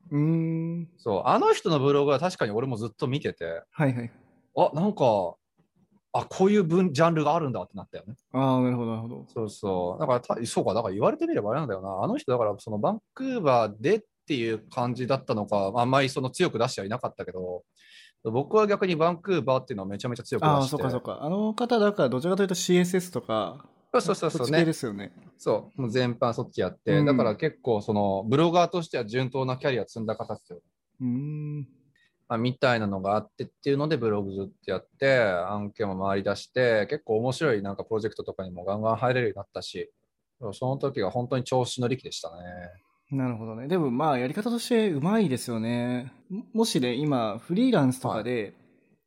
[0.09, 0.89] うーん。
[0.97, 1.21] そう。
[1.25, 4.11] あの人のブログは確かに俺もずっと見てて、はいはい。
[4.57, 5.35] あ、なんか、
[6.13, 8.15] あ、こういう分ジャンルがあるんだってなったよね。
[8.34, 9.26] ああ、なるほど、なるほど。
[9.34, 10.00] そうそう。
[10.00, 12.04] だからた、そうか、だから言われてみればあれなんだよな。
[12.04, 17.63] あの人、だからそのバンクーバーでっていう感じだったのか、あんまりその強く出してはいなかったけど、
[18.24, 20.56] 僕は逆にバンクーバーっていうのはめちゃめちゃ強く出して。
[20.56, 21.19] ああ、そうかそうか。
[21.21, 24.74] あの方、だからどちらかというと CSS とか、そうそうそうそうそっち系でね。
[24.74, 25.12] すよね。
[25.38, 25.82] そう。
[25.82, 30.60] もう全般そっちやって、うんだから結構そのブロガーとしては順当なキャリア積んだ方ですよ。
[31.02, 31.67] うーん。
[32.32, 39.91] まあ、みたいなのがあってっていうのでブログずっとやって案件も回り出して結構面白いなんかプロジェクトとかにもガンガン入れるようになったし
[40.54, 42.38] その時が本当に調子乗り期でしたね。
[43.12, 43.67] なるほどね。
[43.67, 46.13] でもまあ、やり方としてうまいですよね。
[46.30, 48.54] ももしね、今、フリーランスとかで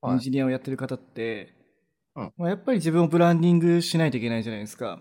[0.03, 1.55] はいエンジニアをやってる方って、
[2.15, 5.01] うんまあ、やっぱり自分をブランディングしないといけないじゃないですか。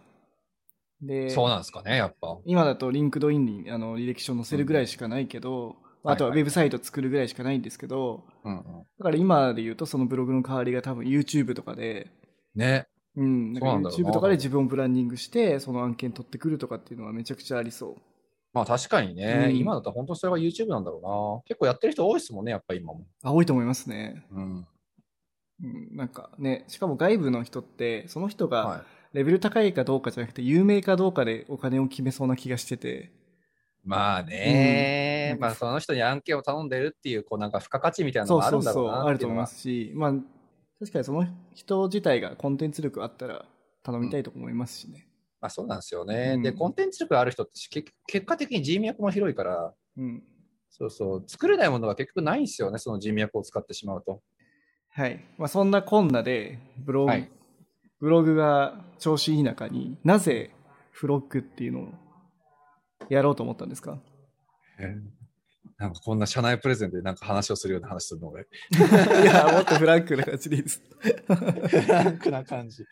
[1.02, 2.40] で、そうなんですかねやっぱ。
[2.46, 8.64] 今だと LinkedIn にあの履歴書載せるぐらいしかないけど、うんあとはウェブサイト作るぐらいしかないんですけど、うんうん、
[9.00, 12.12] だから今で言うとそのブログの代わりが多分 YouTube とかで、
[12.56, 12.88] ね。
[13.16, 17.96] うん、なんか YouTube とかで自分をブランディングして、その案件取ってくるとかっていうのはめちゃくちゃありそう。
[18.54, 21.44] まあ確かにね、うん今だったら本当それが YouTube なんだろうな。
[21.48, 23.06] 結構やってる人多いですもんね、やっぱ今も。
[23.24, 24.26] あ、多いと思いますね。
[24.32, 24.68] うん。
[25.64, 28.82] うん、なんかね、しかも外部の人って、その人がはい。
[29.14, 33.12] レベル高いかどうかじゃなくて、有名かどうかでお金を決めそうな気がしてて。
[33.84, 35.40] まあね、うん。
[35.40, 40.12] まあその人に案件を頼んでるっていう、こうなんか付加価値みたいなのがあるんだろそうなあると思いますし、まあ、
[40.80, 43.46] 確かにその人自体がコンテンツ力あったら
[43.84, 45.08] 頼みたいと思いますしね。
[45.42, 46.34] まあそうなんですよね。
[46.36, 46.42] うん。
[46.42, 50.24] で、コンテンツ力ある人って結結果的に人脈も広いから、うん。
[50.70, 54.22] そうそう、作れないものが結局ないんですよね、その人脈を使ってしまうと。
[54.90, 55.24] はい。
[55.38, 57.30] まあ、そんなこんなで、ブログ、はい。
[58.00, 60.52] ブログが調子いい中になぜ
[60.92, 61.88] フロッグっていうのを
[63.10, 64.00] やろうと思ったんですか？
[65.78, 68.44] なんかこんな社内プレゼンでなんか話をするような話するの俺。
[69.24, 70.82] いや、もっとフランクな感じでいいです。
[71.00, 72.86] フランクな感じ。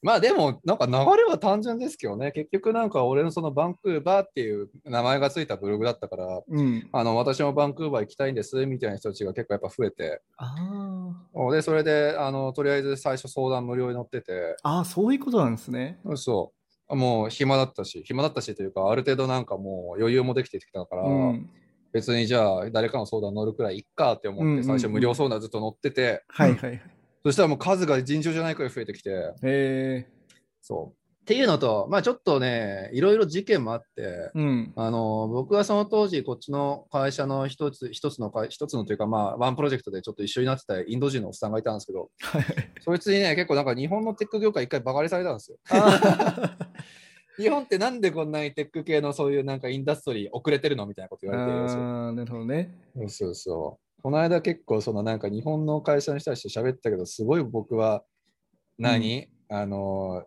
[0.00, 6.88] まあでも、なんか流れは単純ですけどね、結局なんか俺のそのバンクーバーっていう名前がついたブログだったから、うん。
[6.92, 10.54] あの私もバンクーバー行きたいんですみたいな人たちが結構やっぱ増えて、あ
[11.52, 14.78] で、それで、あのとりあえず最初相談無料に乗ってて、あ。
[14.78, 15.98] ああ、そういうことなんですね。
[16.14, 16.57] そう、
[16.90, 21.50] もう暇だったし、暇だったしというか、ある程度なんかもう余裕もできてきたから、うん。
[21.92, 26.82] 別にじゃあ誰かの相談乗るくらいいっかって思って、最初無料相談ずっと乗ってて、はいはいはい。
[27.24, 30.08] そしたらもう数が尋常じゃないくらい増えてきて、へえ。
[30.62, 30.97] そう。
[31.28, 34.72] っていうのと、まあちょっとね、いろいろ事件もあって、うん。
[34.76, 42.44] あの僕はその当時、こっちの会社の一つ一つの会、一つのというか、まあ、ワンプロジェクトでちょっと一緒になってたインド人のおっさんがいたんですけど、はい。
[42.80, 45.58] そいつにね、結構なんか日本のテック業界一回バカにされたんですよ。
[45.68, 46.56] あ
[47.36, 51.82] 日本ってなんでこんなにテック系のそういうなんかインダストリー遅れてるのみたいなこと言われてるんですよ。
[51.82, 52.74] あ、なるほどね。
[52.96, 54.02] そうそうそう。
[54.02, 58.02] この間結構そのなんか日本の会社の人たちと喋ったけど、すごい僕は
[58.78, 60.24] 何、あの、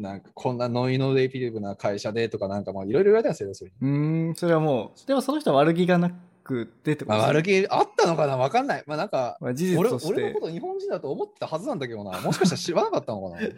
[0.00, 3.88] なんかこんなノイノベーティブな会社でとかなんかまあいろいろ言われたんですよ、要するに。
[3.88, 6.10] うーん、それはもう、でもその人は悪気がな
[6.42, 8.84] くてってことまあ、悪気あったのかなわかんない。
[8.86, 10.46] まあなんか、まあ、事実俺俺のこ。
[10.46, 12.20] と日本人だと思ってたはずなんだけどな。
[12.20, 13.50] もしかしたら知らなかったのかな い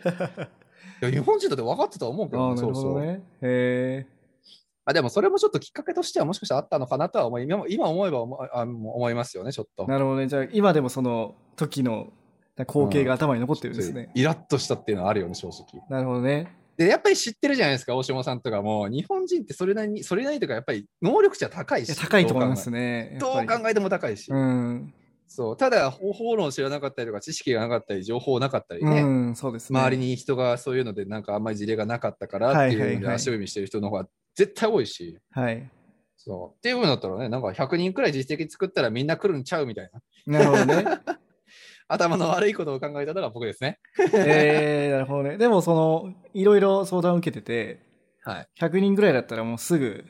[1.00, 3.04] や日本人だって分かってたと思うけどね、そうそう。
[3.04, 4.06] へえ。
[4.84, 9.86] あでもそれもちょっときっかけとしてはもしかしたらあったのかなとは思い今も今思えば思あ思いますよね、ちょっと。
[9.86, 10.26] なるほどね。
[10.26, 12.12] じゃあ、今でもその時の
[12.58, 14.10] 光景が頭に残ってるんですね。
[14.14, 15.82] イラッとしたっていうのはあるよね、正直。
[15.88, 16.54] なるほどね。
[16.76, 18.88] で、やっぱり知ってるじゃないですか、大島さんとかも。
[18.88, 21.88] 日本人ってそれなりに、それなりにとか、やっぱり能力値は高いし。
[21.88, 23.10] いや高いと思いますね。
[23.12, 23.18] ね。
[23.20, 24.30] どう考えても高いし。
[24.30, 24.94] うん。
[25.28, 25.56] そう。
[25.56, 29.02] ただ、方法論知らなかったりとか、知識がなかったり、情報なかったりうね。
[29.02, 29.78] ん、そうですね。
[29.78, 35.70] 周りに人がそういうので、なんかあんまり事例がなかったからっていうので足踏みしてる人の方が絶対多いし、はい。
[36.16, 36.56] そう。
[36.58, 39.90] っていうふうになったらね、なんか100人くらい実績作ったらみんな来るんちゃうみたい
[40.26, 40.38] な。
[40.38, 40.84] なるほどね。
[41.88, 43.78] 頭の悪いことを考えたのが僕ですね。
[44.14, 45.36] えー、なるほどね。
[45.38, 47.80] でも、その、いろいろ相談を受けてて、
[48.24, 48.48] はい。
[48.60, 50.04] 100人ぐらいだったらもうすぐ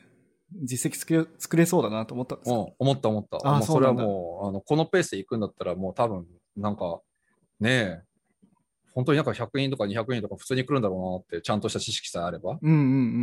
[0.63, 2.55] 実績作れ作れそうだなと思ったんですか？
[2.55, 3.39] もう思った思った。
[3.43, 7.01] あそうれはもう、あのこのペースで行くんだったら、もう多分、なんか、
[7.59, 8.01] ねえ、
[8.93, 12.59] 本当になんか100人とか200人とか普通に来るんだろうなって、ちゃんとした知識さえあれば。
[12.61, 12.79] うんうんう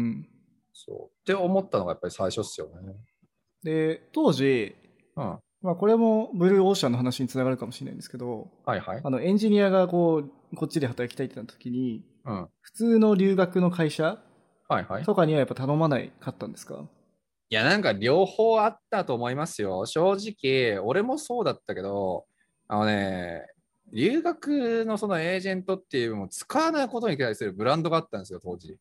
[0.08, 0.28] ん。
[0.72, 1.20] そう。
[1.20, 2.94] って思ったのがやっぱり最初っすよね。
[3.62, 4.74] で、当時、
[5.16, 5.38] うん。
[5.62, 9.00] まあこれもブルーオーシャンの話につながるかもしれないんですけど、はいはい。
[9.04, 12.48] あのエンジニアがこう、こっちで働きたいってなった時に、うん。
[12.60, 14.22] 普通の留学の会社
[14.68, 15.04] はいはい。
[15.04, 16.84] とかにはやっぱ頼まないかったんですか？
[17.50, 19.84] いや、なんか両方あったと思いますよ。
[19.84, 22.24] 正直、俺もそうだったけど、
[22.68, 23.42] あのね、
[23.92, 28.78] 留学のそのエージェントっていうのを使わないことに対するブランドがあったんですよ、当時。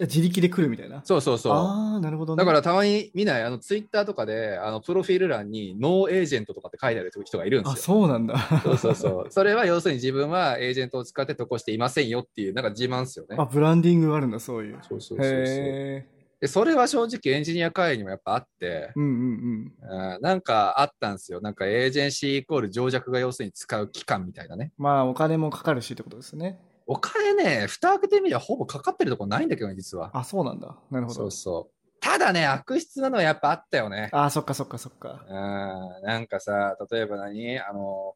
[0.00, 1.02] 自力で来るみたいな？
[1.04, 1.52] そうそうそう。
[1.52, 2.40] ああ、なるほどね。
[2.40, 7.82] だからたまに見ない、あのツイッターとかで、あのプロフィール欄にノーエージェントとかって書いてある人がいるんであ、すよ。
[7.82, 8.38] そうなんだ。
[8.62, 9.26] そうそうそう。
[9.32, 13.44] それは要するに自分はエージェントを使って渡航していませんよっていう、なんか自慢ですよねあ、。
[13.44, 14.78] ブランディングがあるんだ、そういう。
[14.82, 16.04] そうそうそう。
[16.40, 21.40] でそれは正直エンジニア会にもやっぱあって、うんうんうんなんかあったんですよ。
[21.40, 24.72] なんかエージェンシーイコール情弱が要するに使う期間みたいなね。
[24.76, 26.58] まあ、お金もかかるしってことですね。
[26.86, 30.10] お金ね、蓋開けてみればほぼかかってるとこないんだけどね、実は。
[30.12, 30.76] あ、そうなんだ。
[30.90, 31.30] なるほどそう。
[31.30, 31.74] そう。
[32.00, 34.10] ただね、悪質なのはやっぱあったよね。
[34.12, 35.24] あ、そっかそっかそっか。
[35.26, 37.58] うん、なんかさ、例えば何？
[37.60, 38.14] あの、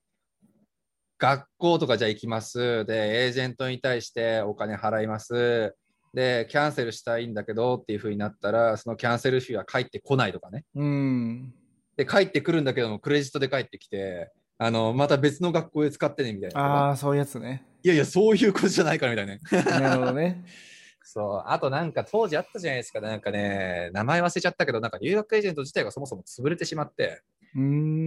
[1.19, 2.85] 学校とかじゃあ行きます。
[2.85, 5.75] で、エージェントに対してお金払います。
[6.13, 10.65] で、キャンセルしたいんだけどっていう風になったら、そのキャンセル費は返ってこないとかね。
[10.75, 11.55] うん。
[11.97, 16.61] で、返ってくるんだけども、クレジットで返ってきて、あの、また別の学校で使ってねみたいな。
[16.61, 17.65] ああ、そういうやつね。
[17.83, 19.41] いやいや、そういうことじゃないからみたいなね。
[19.81, 20.45] なるほどね。
[21.05, 21.43] そう。
[21.47, 23.01] あとなんか当時あったじゃないですか。
[23.01, 27.23] なんかね、名前忘れちゃったけど、なんか留学エージェント自体がそもそも潰れてしまって。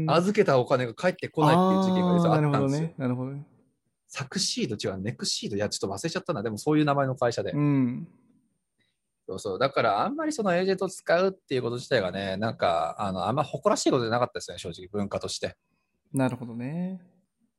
[0.07, 2.89] 預けたお金が返ってこないっていう事件が実はあったんですよ。
[2.89, 3.31] あーなるほどね。
[3.31, 3.43] なるほどね。
[4.07, 5.55] サクシード違う、ネクシード？
[5.55, 6.43] いや、ちょっと忘れちゃったな。
[6.43, 7.53] でもそういう名前の会社で。
[7.53, 8.07] うん。
[9.27, 9.60] そうそう。
[9.60, 15.55] だからあんまりそのエージェントを使うっていうこと自体がね、なんか、あの、あんま誇らしいことじゃなかったですね、正直、文化として。
[16.13, 16.99] なるほどね。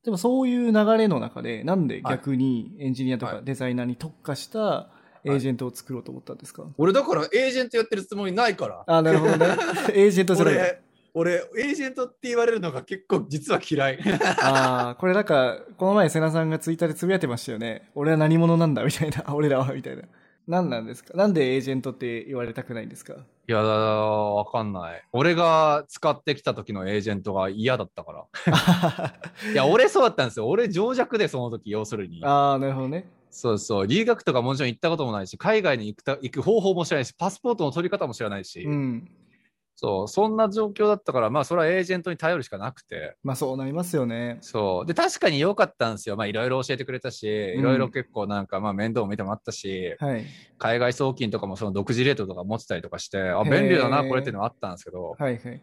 [0.04, 4.88] でもそういう流れの中で、なんで逆にエンジニアとはいかデザイナーに特化した
[5.24, 8.84] エージェントを作ろうと思ったんですか、俺だからエージェントやってるつもりないから。
[8.86, 9.46] あ、なるほどね。
[9.94, 10.54] エージェントじゃない。
[10.54, 10.82] 俺、
[11.14, 13.98] 俺、エージェントって言われるのが結構実は嫌い。
[14.42, 17.90] ああ、これなんか、この前瀬名さんがツイッターでつぶやいてましたよね。
[17.94, 19.24] 俺は何者なんだみたいな。
[19.34, 20.02] 俺らはみたいな。
[20.48, 21.16] 何なんですか？
[21.16, 23.14] なんでエージェントって言われたくないんですか？
[23.48, 25.02] いや、わかんない。
[25.12, 28.24] 俺が使ってきた時のエージェントが嫌だったから。
[29.52, 30.48] いや、俺そうだったんですよ。
[30.48, 32.24] 俺情弱で、その時、要するに。
[32.24, 33.08] ああ、なるほどね。
[33.30, 33.86] そうそう。
[33.86, 39.10] 留学とかもちろん行ったこともないし、海外に行くた行く方法も知らないし、パスポートの取り方も知らないし、うん。
[39.82, 43.16] そう、そんな状況だったから、まあ、それはエージェントに頼るしかなくて。
[43.24, 44.38] まあそうなりますよね。
[44.40, 44.86] そう。
[44.86, 46.16] で、確かに良かったんですよ。
[46.16, 50.24] まあ、いろいろ教えてくれたし、いろいろ結構なんか、まあ、面倒も見てもらったし、はい。
[50.58, 55.60] 海外送金とかもその独自レートとか持ってたりとかして、あ、便利だな、これっていうのはあったんですけど、はいはい。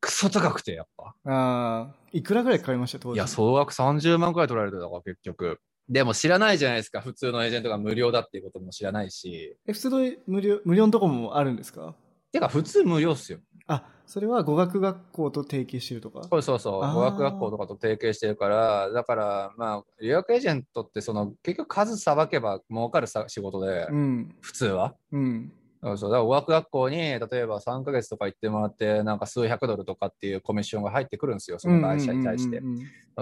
[0.00, 1.14] クソ高くて、やっぱ。
[1.24, 2.98] ああ、いくらぐらいかかりました？
[2.98, 3.14] 当時。
[3.14, 5.58] いや、総額30万くらい取られてたから、結局。
[5.88, 7.00] でも知らないじゃないですか。
[7.00, 9.56] 普通のエージェントが無料だっていうことも知らないし。
[9.66, 11.94] え、普通の無料、無料のとこもあるんですか？
[12.32, 13.38] てか、普通無料っすよ。
[13.66, 16.22] あ、それは語学学校と提携してるとか？
[16.28, 16.92] そうそうそう。
[16.94, 24.34] 語学学校とかと提携してるから、だから、まあ、留学エージェントって、その、結局数さばけば儲かるさ仕事で、うん。
[24.40, 24.94] 普通は。
[25.12, 25.52] うん。
[25.82, 26.10] そうそう。
[26.10, 32.64] だから語学学校に、例えば3ヶ月とか行ってもらって、なんか数百ドルとかっていうコミッションが入ってくるんですよ、その会社に対して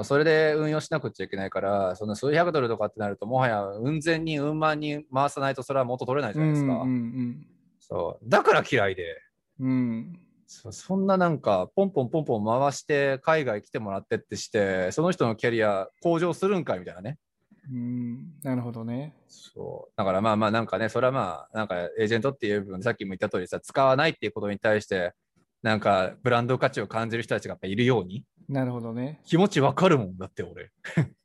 [0.05, 6.75] それで運用しなくちゃいけないから、その数百ドルとかってなると、もはや運善に運万に回さないと、それは元取れないじゃないですか。
[6.85, 7.47] うんうん
[7.81, 8.29] そう。
[8.31, 9.19] だから嫌いで。
[9.61, 10.19] うん。
[10.65, 10.73] うん。
[10.73, 17.19] そそんななんか、ポンポンポンポン回して、海外来てもらってってして、その人のキャリア向上するんかいみたいなね。
[17.71, 18.33] うん。
[18.43, 19.15] なるほどね。
[19.29, 19.93] そう。
[19.97, 25.15] だからまあまあなんかね、それはまあ、なんかエージェントっていう部分、さっきも言った通りさ、使わないっていうことに対して、
[25.63, 29.21] なんかブランド価値を感じる人たちがやっぱいるように、なるほどね。
[29.25, 30.71] 気持ちわかるもんだって俺。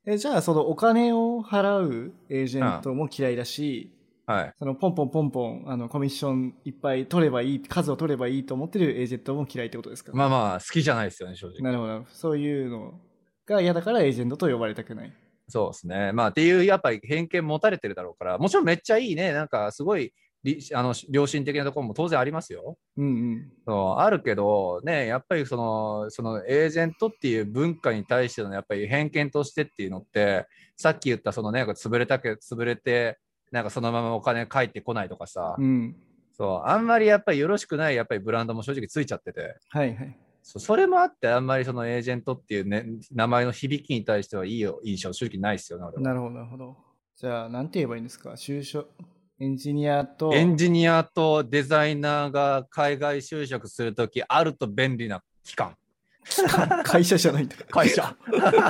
[0.06, 3.92] え、じゃあ、そのお金を払うエージェントも嫌いだし、
[4.28, 4.54] はい。
[4.60, 10.12] そのポンポンポンポン、あの、コミッションいっぱい取ればいい、数を取ればいいと思ってるエージェントも嫌いってことですか？
[10.14, 11.62] まあまあ、好きじゃないですよね、正直。
[11.62, 12.06] なるほど。
[12.12, 13.00] そういうの
[13.46, 15.14] が嫌だからエージェントと呼ばれたくない。
[15.48, 16.12] そうですね。
[16.12, 20.14] まあ、っていう、やっぱり偏見持たれてるだろうから、もちろんめっちゃいいね、なんかすごい、
[20.44, 22.78] りあの良心的なところも当然ありますよ。
[22.98, 23.52] うんうん。
[23.66, 33.18] そうあるけど、ね、やっぱりその、そのエージェントっていう文化に対してのやっぱり偏見としてっていうのって、さっき言ったそのね、潰れたけ、潰れて、
[33.52, 35.96] なんかそのままお金返ってこないとかさ、うん。
[36.34, 40.18] そう、あんまりやっぱりよろしくないやっぱりブランドも正直ついちゃってて、はいはい。
[40.44, 46.78] そうそれもあってあんまりそのエージェントっていうね、名前の響きに対してはいいよ印象正直ないですよね、俺はなるほど、なるほど。
[47.16, 48.30] じゃあ、なんて言えばいいんですか？
[48.32, 48.90] 就職、
[49.40, 55.76] エンジニアと、エンジニアとデザイナーが海外就職するときあると便利な機関。
[56.84, 57.56] 会社じゃないんだ。
[57.70, 58.16] 会社。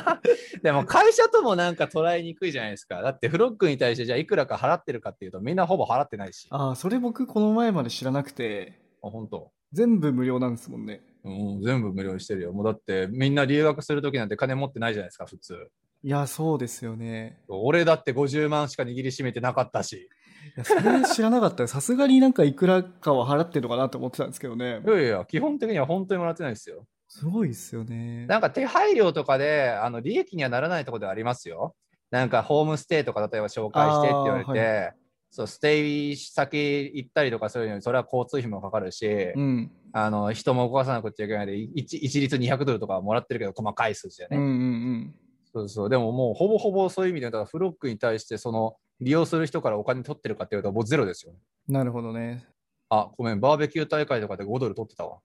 [0.64, 3.02] でも会社ともなんか捉えにくいじゃないですか。
[3.02, 6.48] だってフロックに対してじゃあいくらか払ってるかっていうとみんなほぼ払ってないし。
[6.52, 9.52] あ、ああ、それ僕この前まで知らなくて、本当。
[9.74, 11.02] 全部無料なんですもんね。
[11.24, 12.54] うん、全部無料にしてるよ。
[12.54, 15.70] もうだってみんな留学するときなんて金持ってないじゃないですか、普通。
[16.04, 17.40] いや、そうですよね。
[17.48, 20.10] 俺だって50万しか握りしめてなかったし。
[20.56, 24.90] いや、それ知らなかったよさすがになんかいくらかは払ってるのかなと思ってたんですけどねい。
[24.90, 26.86] やいや、基本的には本当にもらってないですよ。
[27.08, 28.26] すごいですよね。
[28.28, 31.76] なんか手配料とかであの利益にはならないところではありますよ。
[32.12, 34.92] なんかホームステイとか例えば紹介してって言われて、あー
[35.30, 39.72] そうステイ先行ったりとかそういうのにそれは交通費もかかるし、うん。
[39.94, 45.16] あの人も動かさなくちゃいけないで一一律200ドルとかはもらってるけど細かい数字でね、うんうんうん。
[45.54, 51.34] そうそうでももうほぼほぼそういう意味でだからフロックに対してその利用する人からお金取ってるかっていうともうゼロですよ。
[51.68, 52.46] なるほどね。
[52.90, 55.20] あごめんバーベキュー大会とかで5ドル取ってたわ。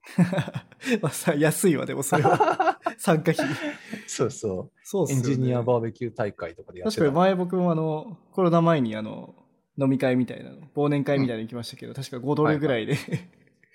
[1.00, 2.80] まあさ安いわ、でもそれは。
[2.98, 3.46] 参加費。
[4.06, 4.80] そうそう。
[4.82, 5.14] そうね。
[5.14, 9.34] エンジニアバーベキュー大会とかでやってた確かに前僕もあの、コロナ前にあの、
[9.78, 12.96] 飲み会みたいなの、忘年会みたいなの行きましたけど、確か5ドルぐらいで。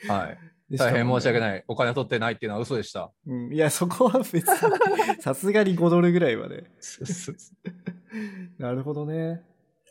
[0.08, 0.38] はい。
[0.70, 1.42] で大変申し訳い。
[1.42, 1.64] ない。
[1.70, 3.10] お金取ってないっていうのは嘘でした。
[3.26, 6.66] うん、いや、そこは別に、さすがに5ドルぐらいはね。
[8.58, 9.42] なるほどね。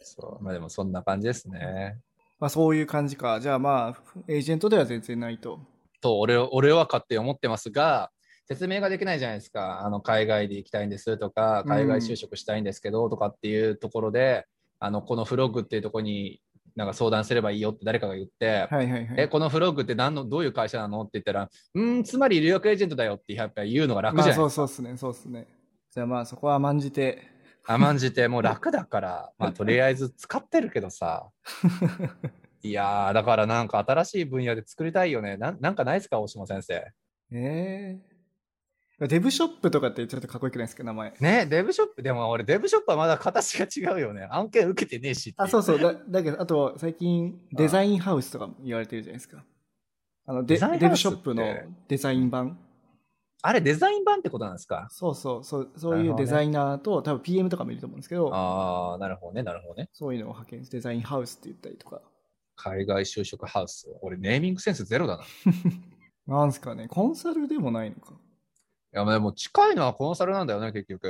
[0.02, 1.98] そうまあでもそんな感じですね。
[2.38, 3.40] まあそういう感じか。
[3.40, 5.58] じゃあまあ、エージェントでは全然ないと。
[6.00, 8.10] と俺俺は勝手に思ってますが、
[8.46, 9.80] 説明ができないじゃないですか。
[9.84, 14.46] あの海外で行きたいんですとか、海外就職したいんですけどとかっていうところで、
[14.78, 16.40] あのこのフログっていうところに
[16.76, 19.08] なんか相談すればいいよって誰かが言って、はいはいはい。
[19.16, 24.62] え、このフログって何のどういう会社なのって言ったら、うーん、つまり留学エージェントだよってやっぱ言うのが楽じゃないまあですか。
[24.62, 25.46] そうそうっすね、そうっすね。
[25.90, 27.35] じゃあまあそこは甘んじて。
[27.66, 31.28] 甘んじてもう楽だから、 まあとりあえず使ってるけどさ。
[32.62, 35.36] いやー、だからなんか新しい分野で作りたいよね。
[35.36, 36.74] なんなんかないですか、大島先生。
[37.32, 37.98] え
[38.98, 41.12] えデブショップとかってちょっとかっこよくないですか、名前。
[41.20, 44.26] ねデブショップ、でも俺、デブショップはまだ形が違うよね。
[44.30, 45.78] 案件受けてねえしあ、そうそう。
[45.78, 49.44] だだけど、あと最近デザインハウスとかも言われてるじゃないですか。
[50.24, 51.44] あのデデザインデブショップの
[51.88, 52.58] デザイン版。
[53.46, 54.88] あれ、デザイン版ってことなんですか？
[54.90, 59.88] そうそうそう、そういうデザイナーと、多分 PM とかもいると思うんですけど、ああ、なるほどね、なるほどね。
[59.92, 62.02] そういうのを派遣してデザインハウスって言ったりとか。
[62.56, 63.86] 海外就職ハウス？
[64.02, 65.22] 俺、ネーミングセンスゼロだな。
[65.22, 65.26] い
[66.26, 68.14] なんすかね、コンサルでもないのか。
[68.92, 71.08] や、でも近いのはコンサルなんだよね、結局。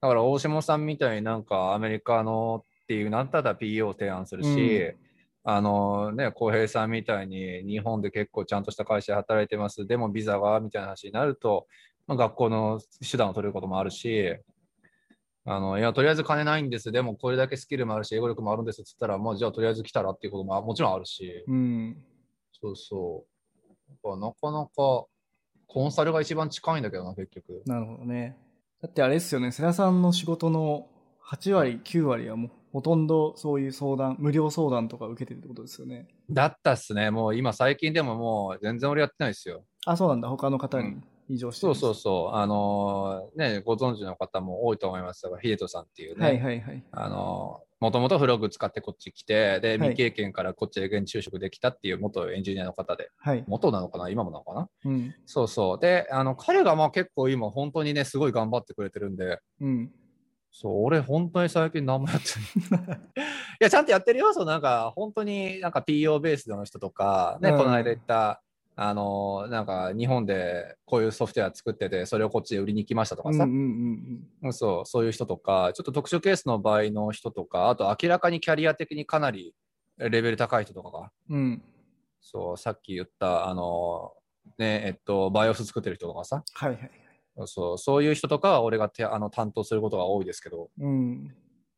[0.00, 4.98] だから、大島さんみたいになんかアメリカのっていうなったら PO を提案するし、う
[5.44, 9.86] あのね、浩平さんみたいに日本で結構ちゃんとした会社で働いてます。
[9.86, 11.66] でもビザがみたいな話になると、
[12.06, 14.36] まあ、学校の手段を取れることもあるし、
[15.44, 16.92] あのいや、とりあえず金ないんです。
[16.92, 21.96] でもこれだけスキルもあるし、英語力もあるんですって言ったら、まあ、じゃあとりあえず来たらっていうことももちろんあるし、うん。
[22.60, 23.24] そうそ
[24.04, 24.18] う。
[24.18, 25.06] なかなか
[25.66, 27.62] コンサルが一番近いんだけどな、結局。
[27.64, 28.36] なるほどね。
[28.82, 30.88] だってあれですよね、世良さんの仕事の
[31.24, 36.08] 8割、9割はもうほとんどそういう相談、無料相談とか受けてるってことですよね。
[36.30, 37.10] だったっすね。
[37.10, 39.64] もう今最近でももう全然俺やってないですよ。
[39.86, 40.28] あ、そうなんだ。
[40.28, 41.94] 他の方にうん異常してそうそうう。
[41.94, 42.36] そう。
[42.36, 46.82] あのーね、ご存知の方も多いと思いますが、ヒデトさんっていうね、はいはいはい。
[46.90, 53.44] あのーもともとフログ使ってこっち来て、で、はい未経験からこっちで現地就職できたっていう元エンジニアの方で、はい。
[53.46, 54.08] 元なのかな？
[54.08, 54.68] 今もなのかな？
[54.86, 55.14] うん。
[55.26, 55.78] そうそう。
[55.78, 59.92] で、あの、彼がまあ結構今本当にね、すごい頑張ってくれてるんで、うん。
[60.50, 62.98] そう、俺本当に最近何もやってない。
[63.60, 64.32] いや、ちゃんとやってるよ。
[64.32, 68.42] そう、なんか本当になんか PO ベースの人とか、ね、うんこの間言った、
[68.80, 79.52] あの、なんか日本でこういうソフトウェア作ってて、それをこっちで売りに来ましたとかさ、うんうんうんうんそう、そういう人とか、ちょっと特殊ケースの場合の人とか、あと明らかにキャリア的にかなり
[79.98, 81.38] レベル高い人とかが、うん。
[81.38, 81.62] うん。
[82.20, 84.12] そう、さっき言った、あの、
[84.58, 87.07] ね、えっと、バイオス作ってる人とかさ、はいはいはい。
[87.46, 91.34] そう、そういう人とかは俺がてあの担当することが多いですけど、うん。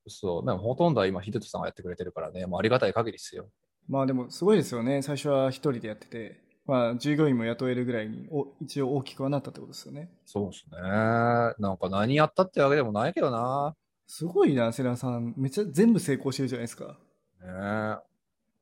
[0.07, 3.49] そう、でもほとんどは今、ヒデトさんがやってくれてるからね、もうありがたい限りですよ。
[3.89, 5.03] まあでもすごいですよね。
[5.03, 10.11] 最初は一人でやってて、まあ従業員も雇えるぐらいにお一応大きくはなったってことですよね。
[10.25, 10.79] そうですね。
[10.81, 13.75] なんか何やったってわけでもないけどな。
[14.07, 15.35] すごいな、セラさん。
[15.37, 16.97] めっちゃ全部成功してるじゃないですか。
[17.41, 17.97] ね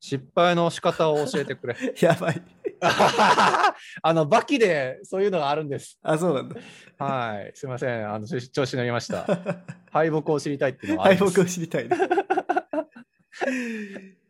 [0.00, 1.76] 失敗の仕方を教えてくれ。
[2.00, 2.42] やばい。
[4.02, 5.98] あの、バキでそういうのがあるんです。
[6.02, 6.56] あ、そうなんだ。
[6.98, 7.52] はい。
[7.54, 8.12] すいません。
[8.12, 9.26] あの、調調子乗りました。
[9.90, 11.96] 敗北を知りたいっていうのはあ敗北を知りたいね。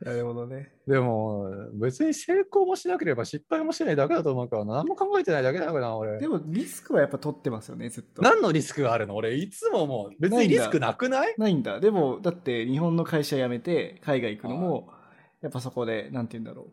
[0.00, 0.70] なるほどね。
[0.86, 6.28] でも、別に成功もしなければ失敗もしないだけだと思うから、何も考えてないだけだからな、俺で。
[6.28, 8.22] もリスクはやっぱ取ってますよね、ずっと。
[8.22, 11.34] 何のリスクがあるの俺、いつももう、別にリスクなくない？
[11.38, 11.80] ないんだ。
[11.80, 14.92] でも、だって日本の会社辞めて海外行くのも、
[15.40, 16.72] やっぱそこで、なんて言うんだろう。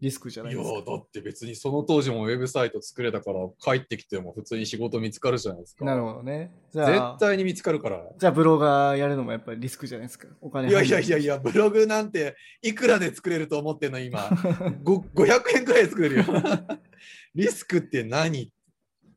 [0.00, 0.90] リスクじゃないいやですか。
[0.90, 5.84] だって別にその当時もウェブサイト作れたから、帰ってきても普通に仕事見つかるじゃないですか。
[5.84, 6.52] なるほどね。
[6.72, 8.02] じゃあ絶、対に見つかるから。
[8.18, 10.28] じゃあブロガーやるのもやっぱりリスクじゃないですか。
[10.40, 11.22] お金いやいやいやや。
[11.22, 14.28] いや、ブログなんていくらで作れると思ってんの、今。
[14.84, 16.24] ご500円くらいで作れるよ。
[17.34, 18.52] リスクって何？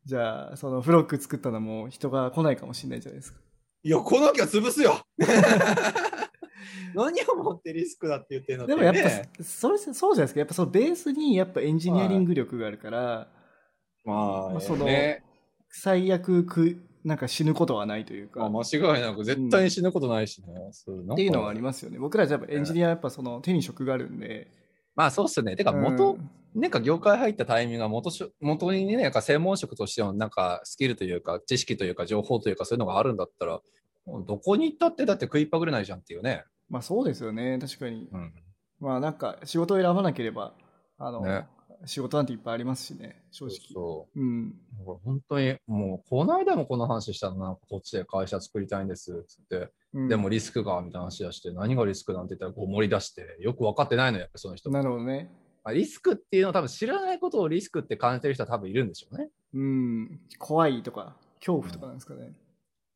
[0.06, 3.40] じゃあ、そのフロック作ったのも人が来ないかもしれないじゃないですか。
[3.84, 5.02] いや、来なきゃ潰すよ
[6.96, 10.40] 何をもってリスクだって言ってんのって、でもやっぱ、ね、それそうじゃないですか。
[10.40, 13.28] やっぱそのベースにやっぱエンジニアリング力があるから、
[14.06, 15.24] まあ、そのね、
[15.70, 18.42] 最悪く、なんか死ぬことはないというか。
[18.42, 20.48] まあ、間違いなく絶対に死ぬことないしね。
[20.72, 22.00] そうっていうのはありまますよね。
[22.00, 24.48] 僕らじゃエンジニアやっぱその手に職があるんで。
[24.96, 25.56] まあそうっすね。
[25.56, 33.62] てか元、うんなんか業界入ったタイミングが元し元にね、なんか専門職としてのなんかスキルというか知識というか情報というかそういうのがあるんだったら、
[34.28, 36.44] どこに行ったってだって食いっぱぐれないじゃんっていうね。
[36.70, 37.58] まあそうですよね。
[37.60, 38.08] 確かに。
[38.12, 38.34] うん。
[38.80, 40.54] まあなんか仕事を選ばなければ、
[40.98, 41.46] あの、ね
[41.86, 43.56] 仕事なんていっぱいありますしね、正直。
[43.74, 44.54] そううん。
[45.04, 55.32] 本当にもうこの間もこの話したのなんかこっちで会社作りたいんですっつって、うんでもリスクがみたいな話出して何がリスクなんて言ったらこう盛り出してよく分かってないのよやっぱその人なるほどね。
[55.64, 60.20] まあリスクっていうのは多分知らないことをリスクって感じてる人は多分いるんでしょうねうん。
[60.38, 62.34] 怖いとか、恐怖とかなんですかね。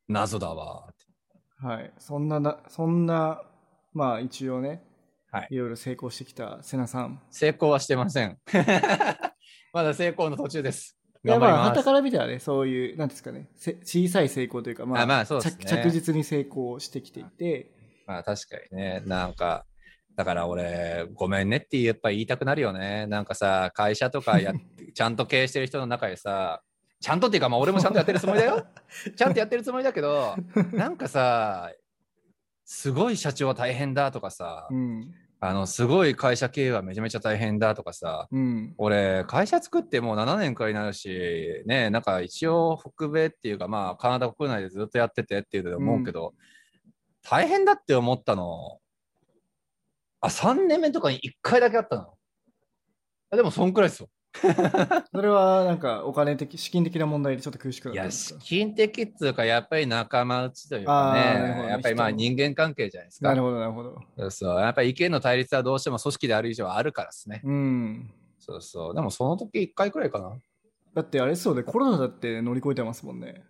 [0.08, 0.92] 謎だわ
[1.62, 1.92] はい。
[1.98, 3.42] そんなな、そんな、
[3.92, 4.82] まあ一応ね、
[5.30, 5.48] はい。
[5.50, 7.20] いろいろ成功してきた瀬名さん。
[7.30, 8.38] 成功はしてません。
[9.72, 10.98] まだ成功の途中です。
[11.24, 11.68] 頑張ります。
[11.70, 15.64] 旗から見たらね、そういう、なんですかね、せ小さい成功というか、まあ、あまあそうですね。
[15.64, 17.70] 着着実に成功してきていて、
[18.06, 19.64] まあ確かにね、なんか、
[20.16, 23.06] だから俺、ごめんねってやっぱ言いたくなるよね。
[23.06, 24.52] なんかさ、会社とかや
[24.94, 26.62] ちゃんと経営してる人の中でさ、
[27.04, 28.64] ちゃんとっていうか、まあ俺もちゃんとやってるつもりだよ。
[29.14, 30.36] ちゃんとやってるつもりだけど、
[30.72, 31.70] なんかさ、
[32.64, 35.14] すごい社長は大変だとかさ、うん。
[35.38, 38.74] あの、すごい会社経営はめちゃめちゃ大変だとかさ、うん。
[38.78, 46.32] 俺、会社作ってもう7年くらいになるし、ね、なんか一応北米っていうか、まあカナダ国内でずっとやっててっていうので思うけど、
[47.22, 48.78] 大変だって思ったの、
[50.22, 52.14] あ、3年目とかに1回だけあったの。
[53.28, 54.08] あでも、そんくらいですよ。
[55.14, 58.40] それは、なんか、お金的、資金的な問題でちょっと苦しくなっいや、たんですか？
[58.40, 63.28] 資金的っつうか、やっぱり仲間内というかね、ねやっぱりまあ人人間関係じゃないですか。
[63.28, 64.00] なるほど、なるほど。
[64.18, 64.60] そうそう。
[64.60, 67.40] やっぱり意見の対立はどうしても組織である以上あるからですね。
[67.44, 68.10] うん。
[68.40, 68.94] そうそう。
[68.94, 70.36] でも、その時1回くらいかな。
[70.94, 73.42] だって、あれですよね、コロナだって乗り越えてますもんね。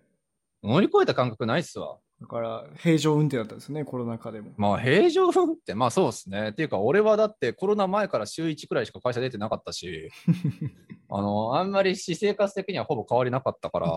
[0.63, 1.99] 乗り越えた感覚ないっすわ。
[2.21, 4.53] だから、平常運転だったんですね、コロナ禍でも。
[4.57, 6.51] まあ平常運って、まあそうですね。
[6.51, 10.11] っていうか、俺はだってコロナ前から週1くらいしか会社出てなかったし、
[11.11, 13.89] あの、あんまり私生活的にはほぼ変わりなかったから。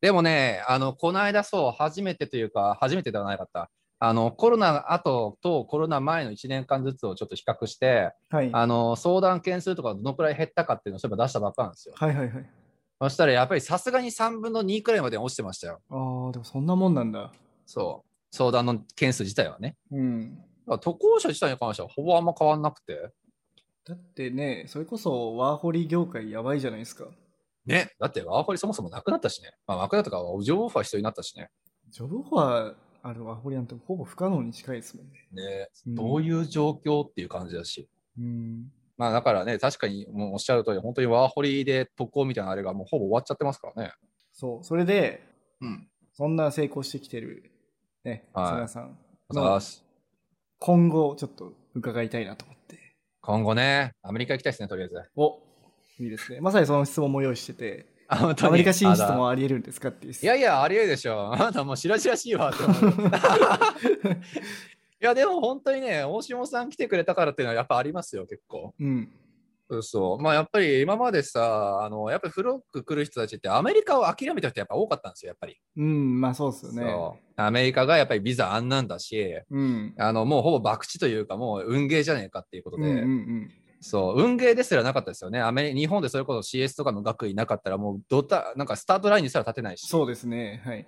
[0.00, 3.70] でもね、あの、この間そう、初めてというか、初めてではなかった。
[3.98, 8.50] あの、コロナ後とコロナ前の1年間ずつをちょっと比較して、はい。
[8.52, 11.94] あの、相談件数とかどのくらい減ったかっていうのをそういえば出したばっかなんですよ。
[11.96, 12.50] はいはいはい。
[13.10, 15.80] そしたらやっぱりさすがに3分の2くらいまで落ちてましたよ。
[15.90, 17.32] ああ、でもそんなもんなんだ。
[17.66, 18.08] そう。
[18.30, 19.76] 相談の件数自体はね。
[19.90, 20.38] うん。
[20.66, 23.10] 渡航者自体に関してはほぼあんま変わんなくて。
[23.86, 27.04] だってね、それこそワーホリ業界やばいじゃないですか。
[27.66, 27.90] ね。
[27.98, 29.52] だってワーホリそもそもなくなったしね。
[29.66, 31.50] まあ、なくなったから、ジョブオファー必要になったしね。
[31.90, 35.28] ジョブオファーあるワーホリなんてほぼ不可能に近いですもんね。
[35.32, 37.88] ね、うんどういう状況っていう感じだし。
[38.18, 38.72] うん。
[38.96, 43.92] まあだからね、確かにもうおっしゃる通り、本当にワーホリで渡航みたいなあれがもうほぼ終わっちゃってますからね。
[44.32, 44.64] そう。
[44.64, 45.22] それで、
[45.60, 45.88] うん。
[46.12, 47.50] そんな成功してきてる、
[48.04, 48.88] ね、はいさんさ
[49.30, 49.60] のあ
[50.60, 52.78] 今後ちょっと伺いたいなと思って。
[53.20, 55.02] 今後ね、アメリカ行きたいですね、とりあえず。
[55.16, 55.40] お
[55.98, 56.40] いいですね。
[56.40, 61.32] まさにその質問も用意してて、アメリカ進出もあり得るんですかっていやいや、ありえるでしょ。
[61.32, 63.10] あなたもう白々しいわって思う。
[65.04, 68.72] いや、でも本当にね、大下さん来てくれたからっていうのはやっぱありますよ、結構。
[68.80, 69.12] うん。
[69.68, 70.18] そうそう。
[70.18, 75.58] まあやっぱり今までさ、あの、やっぱりフロック来る人たちってアメリカを諦めた人やっぱ多かったんですよ、やっぱり。
[75.76, 77.20] うん、まあそうですよね。
[77.36, 79.94] アメリカがやっぱりビザあんなんだし、うん。
[79.98, 83.50] あの、もうほぼ博打というか、もう運ゲーじゃねえかっていうことで、うんうんうん。
[83.82, 85.42] そう、運ゲーですらなかったですよね。
[85.42, 89.86] アメリ日本でそれこそ CS とかの学位なかったら、もうドタ、なんかスタートラインにすら立てないし。
[89.86, 90.62] そうですね。
[90.64, 90.86] はい。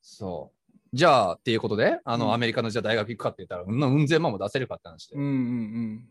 [0.00, 0.57] そう。
[0.92, 2.32] じゃあっていうことで、あの、うん。
[2.34, 5.16] アメリカのじゃあ大学行くかって言ったら、うん、うん千万も出せるかって話で。
[5.16, 6.08] うんうん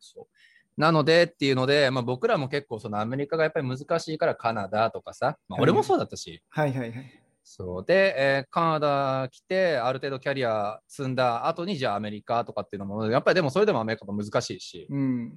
[0.00, 0.80] そう。
[0.80, 5.62] なのでっていうので、まあ、僕らも結構そのアメリカがやっぱり難しいからカナダとかさ、まあ、はい。
[5.62, 7.22] 俺もそうだったし、はいはいはい。
[7.42, 7.84] そう。
[7.84, 15.32] で、えーカナダ来て、ある程度キャリア積んだ後に、じゃあアメリカとかっていうのも、やっぱりでもそれでもアメリカも難しいし、うん。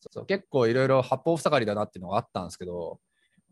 [0.00, 0.26] そうそう。
[0.26, 3.00] 結構いろいろ八方塞がりだなっていうのがあったんですけど、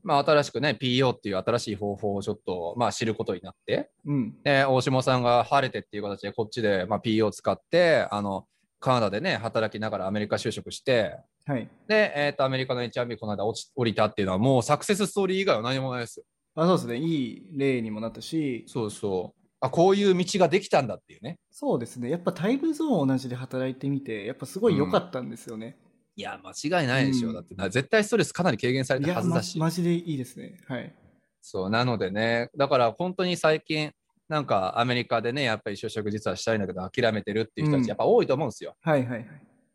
[0.05, 4.35] まあ、新しくね、PO っていう新しい方法をちょっと、まあ、知ることになって、うん。
[4.45, 8.47] で大下さんが晴れてっていう形でこっちで、まあ、PO を使ってあの
[8.79, 11.69] カナダでね働きながらアメリカ就職してはい。
[11.89, 16.25] で、えー、とアメリカの HRB この間落ち降りたっていうのはもうサクセスストーリー以外は何もないですよ
[16.57, 16.97] あそうですね。
[16.99, 22.11] いい例にもなったし、そうそうあこういう道ができたんだっていうねそうですね。
[22.11, 25.77] やっぱタイムゾーン同じで働いてみて、やっぱすごい良かったんですよね。
[26.17, 30.59] いや間違いないでしょ、うんだってな絶対ストレスかなり軽減されたはずだしマジでいいですね。
[30.67, 30.95] はい。
[31.41, 33.93] そうなのでねだから本当に最近
[34.29, 39.27] なんかアメリカでねやっぱり就職実はしたいんだけど諦めてるっていう人たうんちやっぱ多いと思うんですよ、はいはいはい。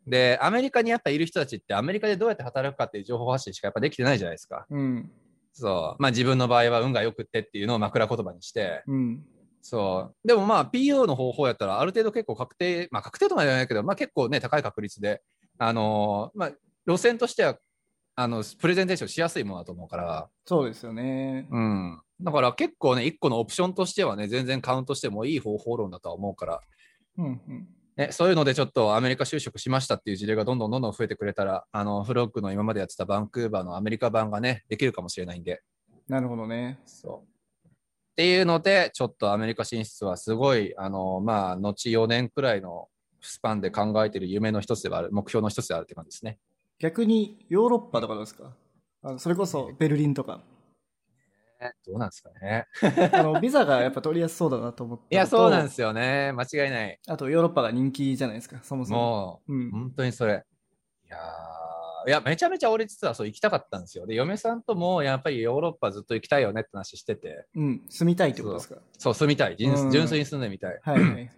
[0.07, 5.11] でアメリカにやっぱいる人たちってアメリカでどうやって働くかっていう情報発信しかやっぱできてないじゃないですかうん。
[5.53, 9.25] そうまあ自分の場合は運が良くってっていうのを枕言葉にしてうん。
[9.61, 15.21] そうでもまあ PO の方法やったらある程度結構確定まあ確定とまではないけどまあ結構ね高い確率で
[15.59, 16.51] あのーまあ
[16.87, 17.59] 路線としては
[18.15, 21.47] あのプレゼンテーションしやすいものだと思うからそうですよね。
[21.51, 26.61] うんだから結構ね一個のオプションとしてはね全然カウントしてもいい方法論だとは思うから
[27.17, 27.67] うんうん。
[27.99, 35.61] ね、そういうのでちょっとアメリカ就職しましたっていう事例がどんどんどんどん増えてくれたら、あのフロックの今までやってたバンクーバーのアメリカ版がね、できるかもしれないんで。
[36.07, 36.79] なるほどね。
[36.85, 37.29] そう
[37.69, 37.71] っ
[38.15, 42.87] ていうので、ちょっとアメリカ進出はすごい、あのまあ、後4年くらいの
[43.21, 46.39] スパンで考えている夢の一つではある、目標の一つであるって感じですね。
[46.79, 48.53] 逆にヨーロッパとかどうですか？
[49.01, 50.41] あのそれこそベルリンとか。
[51.61, 52.67] えどうなんですかね。
[53.11, 55.13] あのビザがやっぱ取りやすそうだなと思って。
[55.13, 56.31] いや、そうなんですよね。
[56.31, 56.99] 間違いない。
[57.05, 58.99] あとヨーロッパが人気じゃないですか、そもそも。
[58.99, 59.71] もう、うん。
[59.71, 60.45] 本当にそれ。
[61.05, 64.07] いやーいや、めちゃめちゃ俺実はそう行きたかったんですよ。
[64.07, 67.81] で、嫁さんともやっぱりヨーロッパずっと行きたいよねって話してて、うん。
[67.89, 68.77] 住みたいってことですか？
[68.97, 69.57] そう、住みたい。
[69.57, 70.79] 純粋に住んでみたい。
[70.81, 71.29] はいはい。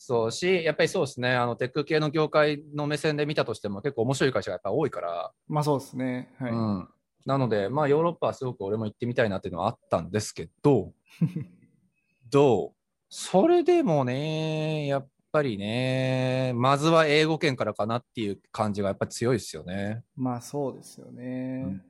[0.00, 6.32] そうし、やっぱりそうですね、あのテック系の業界の目線で見たとしても結構面白い会社がやっぱ多いから、まあそうですね。
[6.38, 6.52] はい。
[6.52, 6.88] うん。
[7.26, 10.94] なので、まあヨーロッパはすごく俺も行ってみたいなっていうのはあったんですけど、
[12.30, 12.72] どう？
[13.10, 20.04] それでもね、やっぱりね、まずは英語圏からかなっていう感じがやっぱり強いですよね。
[20.14, 21.82] まあそうですよね。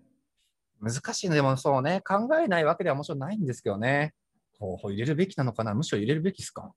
[0.80, 4.14] 難しいのでもそうね、考えないわけではもちろんないんですけどね。
[4.58, 5.74] 候補入れるべきなのかな？
[5.74, 6.72] むしろ入れるべきですか？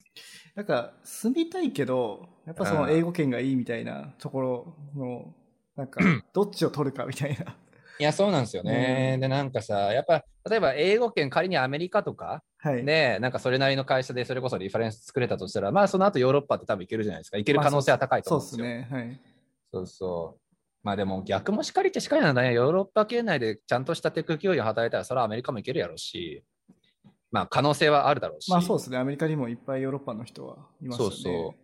[0.56, 5.34] なんか住みたいけど、やっぱその英語圏がいいみたいなところの、
[5.76, 6.02] なんか
[6.34, 7.56] どっちを取るかみたいな。
[8.00, 9.12] いや、そうなんですよね。
[9.16, 12.84] うんで、なんかさ、やっぱ、例えば英語圏、仮にアメリカとかはい。
[12.84, 17.38] で、なんかそれなりの会社でそれこそリファレンス作れたとしたら、まあその後ヨーロッパって多分行けるじゃないですか。
[17.38, 18.66] 行ける可能性は高いとそう思うんですよ。
[18.66, 18.98] ですね。
[19.08, 19.22] はい。
[19.74, 20.42] そうそう。
[20.84, 22.54] まあでも逆もしかりってしかりなんだね。
[22.54, 26.44] ヨーロッパ圏内でちゃんとしたテック企業で働いたら、それはアメリカも行けるやろうし、
[27.32, 28.52] まあ可能性はあるだろうし。
[28.52, 28.98] まあそうですね。
[28.98, 31.16] アメリカにもいっぱいヨーロッパの人はいますよね。
[31.16, 31.62] そうそう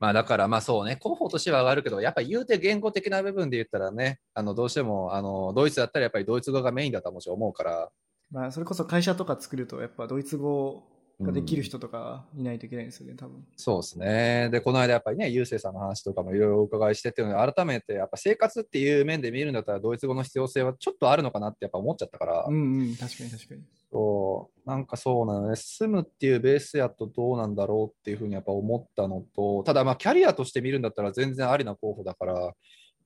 [0.00, 7.90] まあだからまあそうね、候補としては上がるけど、やっぱ言うて言語的な部分で言ったらね、あのどうしてもあのドイツだったらやっぱりドイツ語がメインだとはもちろん思うから、
[8.30, 10.84] まあそれこそ会社とか作ると、やっぱドイツ語
[11.20, 13.44] ができる人とかいないといけないんですよね、多分。
[13.56, 14.48] そうですね。
[14.50, 23.62] で、この間やっぱりね、ゆうせいさんの話とかもいろいろお伺いしてっていうので、改めてやっぱ生活っていう面で見るんだったら、ドイツ語の必要性はちょっとあるのかなってやっぱ思っちゃったから、うんうん、確かに確かに。
[23.90, 32.52] そう、なんかそうなのね、住むっていうベースやとどうなんだろうっていうふうにやっぱ思ったのと、ただまあキャリアとして見るんだったら全然ありな候補だから、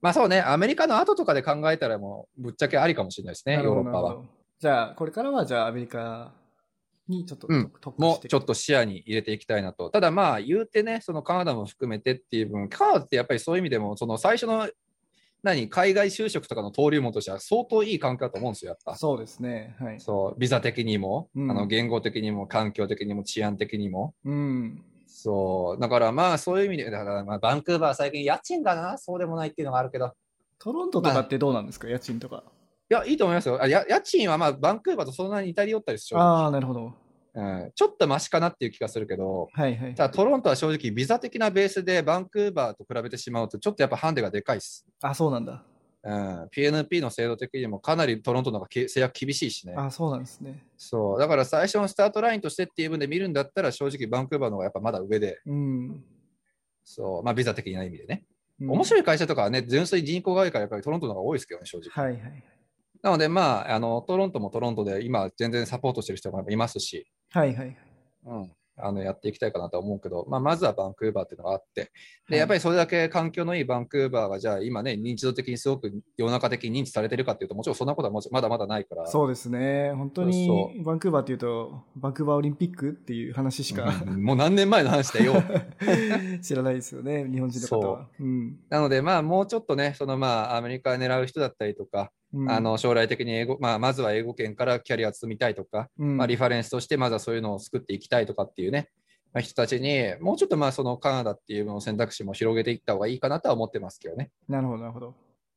[0.01, 4.21] まあそうね、アメリカの後とかで考えたらもうぶっちゃけありかもしれないですね、ヨーロッパは。
[4.59, 6.33] じゃあ、これからはじゃあアメリカ
[7.07, 9.89] にちょっとうんもうちょっと視野に入れていきたいなと。
[9.89, 14.69] ただまあ言うてね、そのカナダも含めてっていう分、カナダってやっぱりそういう意味でも、その最初の
[15.43, 18.95] 何、海外就職とかの登竜門としては相当いい環境だと思うんですよ、やっぱ。
[18.95, 19.75] そうですね。
[19.77, 19.99] はい。
[19.99, 24.15] そう、ビザ的にも、うんあの言語的にも、環境的にも、治安的にも。
[24.23, 24.81] うん。
[25.05, 30.13] そう、だからまあそういう意味で、だからまあバンクーバーは最近家賃がな、そうでもないっていうのがあるけど、
[30.59, 32.45] トロントとかってどうなんですか、家賃とか。
[32.93, 33.61] いや、いいと思いますよ。
[33.61, 36.93] あや家賃はまあバンクーバーとそんなに似たり寄ったりしああ、なるほど。
[37.35, 39.95] うん、ちょっとマシかなっていう気がするけど、はいはい。
[39.95, 44.85] ただトロントは正直ビザ的なベースでバンクーバーと比べてしまうとちょっとやっぱハンデがでかいです。
[45.01, 45.63] あ、そうなんだ。
[46.05, 49.73] うん、PNP の制度的にもかなりトロントの方がけ制約厳しいしね。
[49.75, 50.63] あ、そうなんですね。
[50.77, 51.19] そう。
[51.19, 56.03] だから最初のスタートラインとしてっていう分で見るんだったら正直バンクーバーの方がやっぱまだ上で、うん。
[56.83, 57.23] そう。
[57.23, 58.25] まあビザ的な意味でね。
[58.27, 58.33] うん
[58.69, 61.89] 面白い会社とかはね、純粋に人口が多いからやっぱりトロントの方が多いですけどね、正直。
[61.89, 62.43] はいはい。
[63.03, 67.77] なのでまあ、あの、トロントもトロントで今全然サポートしてる人もいますし、はいはい。
[68.25, 68.51] うん。
[68.75, 71.89] あのやっていきたいかなとは思うけど、まあ、まずはバンクーバーっていうのがあって、はい
[72.31, 79.91] でやっぱりそれだけ環境のいいバンクーバーが、じゃあ今ね、認知度的にすごく世の中的に認知されてるかっていうと、もちろんそんなことはもちまだまだないから、そうですね。
[79.93, 85.33] 本当にバンクーバーっていうと、バンクーバーオリンピックっていう話しかうんもう何年前の話だよ。
[86.41, 88.07] 知らないですよね、日本人の方は。
[88.19, 98.89] うんなので、まあ、もうちょっとね、そのまあ、アメリカを狙う人だったりとか、うんあの将来的に英語、まあ、まずは英語圏からキャリアを積みたいとか、うんまあ、リファレンスとしてまずはそういうのを作っていきたいとかっていうね、
[99.33, 104.31] まあ、人たちにもうちょっとまあそのカナダっていうの選択肢も広げていった方がいいかなとは思ってますけどね。
[104.47, 105.15] なるほど、なるほど。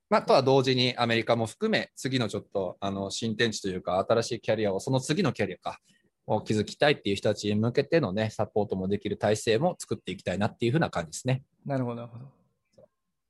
[0.09, 5.81] まあ、とは同時にアメリカも含め次のちょっとあの新天地というか新しいキャリアをその次のキャリアか
[6.27, 11.43] を築きたいっていう人たちに向けてのねサポートもできる体制も作っていきたいなっていうふうな感じですね。
[11.65, 12.25] なるほど、なるほど。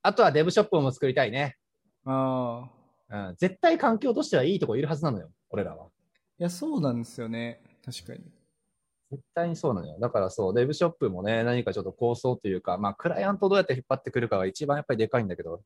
[0.03, 1.57] あとはデブショップも作りたいね。
[2.05, 2.76] ああ。
[3.09, 5.87] うん、絶対環境としてはいいとこいるはずなのよ、俺らは。
[6.39, 7.63] いや、そうなんですよね。
[7.85, 8.21] 確かに。
[9.11, 9.99] 絶対にそうなのよ。
[10.01, 15.63] だからそう、デブショップもね、何かちょっと構想というか、まあ、クライアントをどうやって引っ張ってくるかが一番やっぱりでかいんだけど、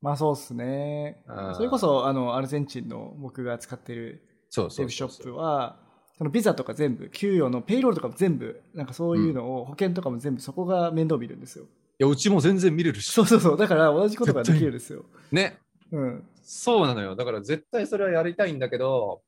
[0.00, 1.54] まあそうですねうん。
[1.54, 5.76] それこそ、あの、アルゼンチンの僕が使ってるそうそうデブショップは、
[6.18, 11.64] そのビザとか全部、給与のペイロールとかも全部、なんかそういうのを、保険とかも全部そこが面倒見るんですよ。
[11.64, 11.68] い
[12.00, 13.12] や、うちも全然見れるし。
[13.12, 13.56] そうそうそう。
[13.56, 15.04] だから同じことができるんですよ。
[15.30, 15.58] ね、
[15.92, 16.26] うん。
[16.42, 17.14] そうなのよ。
[17.14, 19.22] だから絶対それはやりたいんだけど、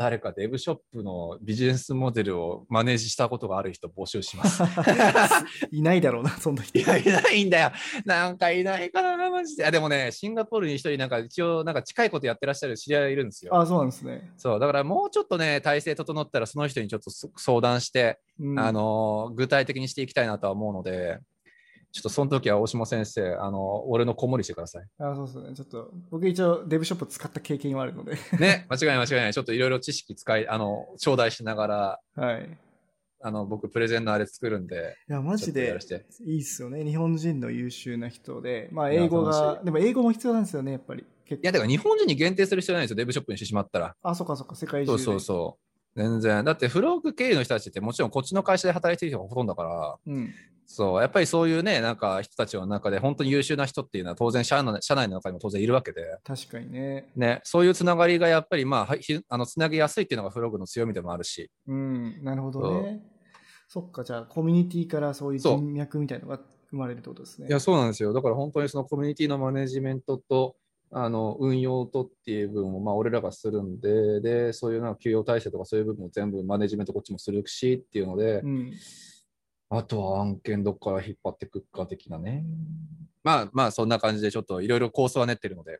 [0.00, 4.62] 誰かデブショップのビジネスモデルをマネージしたことがある人募集します。
[5.70, 6.78] いないだろうな、そんな人。
[6.78, 7.72] いや、いないんだよ。
[8.06, 9.66] なんかいないかな、マジで。
[9.66, 13.54] あでもね、シンガポールに一人、なんか一応、なんか近いことやってらっしゃる知り合いいるんですよ。
[13.54, 14.32] あそうなんですね。
[14.38, 21.18] そう、だからもうちょっとね、体制整ったら、その人にちょっとそ相談して、うん、あの、具体的にしていきたいなとは思うので、
[21.92, 24.84] ちょっとその時は大島先生、あの、俺の子守りしてください。
[24.98, 25.54] あそうですね。
[25.54, 28.12] ちょっと、僕一応デブショップ使った経験はあるので。
[28.38, 29.34] ね、間違いない間違いない。
[29.34, 32.58] ちょっといろいろ知識使い、あの、頂戴しながら、はい。
[33.22, 35.78] あの、僕、プレゼンのあれ作るんで、いや、マジで
[36.26, 36.84] いいっすよね。
[36.84, 38.68] 日本人の優秀な人で。
[38.72, 41.04] まあ、英語が、でも英語も必要なんですよね、やっぱり。
[41.28, 43.94] いや、だから日本人に限定する必要ないんですよ、デブショップにしてしまったら。
[44.02, 44.98] あ、そっかそっか、世界中で。
[44.98, 45.69] そうそうそう。
[45.96, 46.44] 全然。
[46.44, 50.34] だって、フローク経営の人たちってもちろんこっちの会社で働いてる人がほとんどだから、うん。
[50.66, 57.10] そう、やっぱりそういうね、なんか人たちの中で本当に優秀な人っていうのは当然社内社内の中にも当然いるわけで、確かにね。
[57.16, 63.02] ね、そういうつながりがやっぱりまあ、はいひあのつなぎやすいっていうのがフログの強みでもあるし、うん、なるほどね。
[63.66, 67.48] そっか、じゃあ、コミュニティからそういう人脈みたいなのが生まれるってことですね。
[67.48, 68.12] いや、そうなんですよ。
[68.12, 70.56] だから本当にそのコミュニティのマネジメントと、
[70.92, 78.72] あの運用とっていう部分をまあ俺らがするんで、で、そういうなんか給与体制とかそういう部分を全部マネジメントこっちもするしっていうので、うん。
[79.72, 82.44] あとは案件どっから引っ張ってくっか的なね。
[83.22, 85.78] まあまあそんな感じでちょっといろいろ構想は練ってるので。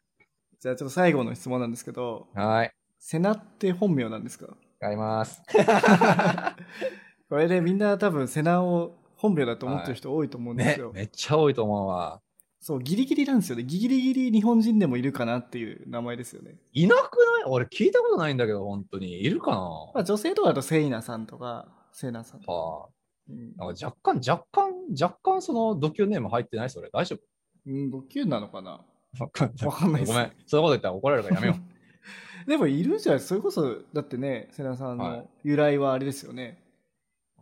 [0.61, 2.73] じゃあ、ちょっと最後の質問なんですけど、はい。
[2.99, 4.55] セナって本名なんですか？
[4.79, 5.43] 買います。
[7.29, 12.21] これでみんな多分セナを本名だと思ってる人多いと思うんでねすよ。、めっちゃ多いと思うわ。
[12.63, 13.65] そう、ギリギリなんですよね。
[13.65, 16.57] ギリギリ日本人でもいるかなっていう名前ですよね。
[16.75, 17.45] いなくない？
[17.47, 19.13] 俺聞いたことないんだけど、本当に。
[19.25, 19.57] いるかな？
[19.95, 22.53] まあ、女性とかだとセイナさんとか、セイナさんとか。
[22.53, 22.89] は
[23.31, 26.71] うんあ、なんか若干、若干、若干そのドキュネーム入ってない？
[26.71, 26.91] それ。
[26.93, 27.21] 大丈夫？
[27.67, 28.85] うん、ドキュンなのかな？
[29.19, 29.49] わかん
[29.93, 30.33] ないっすごめん。
[30.47, 31.63] そういうこと言ったら怒られるからやめよ
[32.47, 33.21] でもいるじゃん。
[33.21, 36.63] それこそ、だってね、セナさんはいの由来はあれですよね。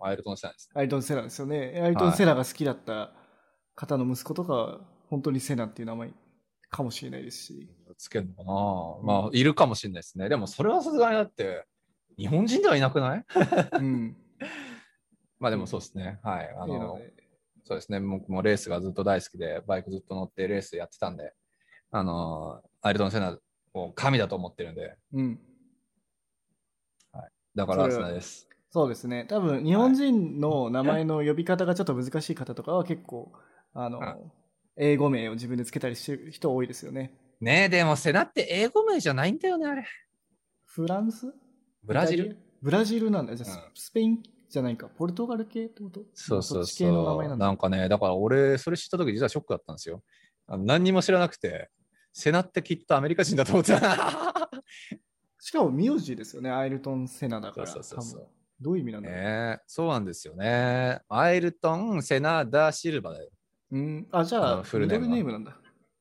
[0.01, 0.05] う。
[0.07, 0.71] アイルトンしたんです。
[0.75, 1.81] アイルトン・セナですよね。
[1.83, 3.12] アイルトン・セナが好きだった
[3.75, 6.11] 方の息子とかは、本当にセナっていう名前
[6.70, 7.68] かもしれないですし。
[7.96, 9.22] つけるのかな？
[9.22, 10.28] まあ、いるかもしれないですね。
[10.28, 11.64] でも、それはさすがにだって、
[12.16, 13.24] 日本人ではいなくない？
[13.72, 14.16] うん。
[15.40, 16.18] まあでもそうですね。
[16.22, 16.54] はい。
[16.59, 17.00] あの
[17.64, 18.00] そうですね。
[18.00, 21.32] 僕もレースがずっと大好きで、バイクずっと乗ってレースやってたんで、
[21.90, 23.38] あの、アイルトン・セナ
[23.74, 25.40] を神だと思ってるんで、うん。
[27.54, 28.48] だからアそれはスナです。
[28.70, 29.24] そうですね。
[29.28, 33.32] 多分、日本人の名前の呼び方がちょっと難しい方とかは結構、
[33.74, 34.32] あの、うん
[34.79, 37.12] 英語名を自分でつけたりしてる人多いですよね。
[37.41, 39.85] ねえ、でもセナって英語名じゃないんだよね、あれ。
[40.64, 41.33] フランス？
[41.83, 42.39] ブラジル？
[42.62, 43.35] ブラジルなんだ。
[43.35, 44.89] じゃあ、うんスペインじゃないか。
[44.89, 46.01] ポルトガル系ってこと？
[46.14, 47.16] そうそうそう。
[47.16, 50.03] 前なんかね、だから俺、それ知った時実はショックだったんですよ。
[50.47, 51.70] あの何にも知らなくて、
[52.12, 54.51] セナってきっとアメリカ人だと思ってた。
[55.41, 56.51] しかも名字ですよね。
[56.51, 57.66] アイルトン・セナだから。
[57.66, 58.29] そうそうそう
[58.61, 59.62] どういう意味なんだろう。
[59.66, 61.01] そうなんですよね。
[61.09, 63.31] アイルトン・セナ・ダ・シルバだよ。
[63.71, 64.07] うん。
[64.12, 65.57] あ、じゃあフルネームはルネームなんだ。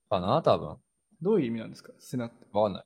[0.10, 0.78] かな多分。
[1.22, 1.92] どういう意味なんですか？
[2.00, 2.46] セナって。
[2.52, 2.84] わかんない。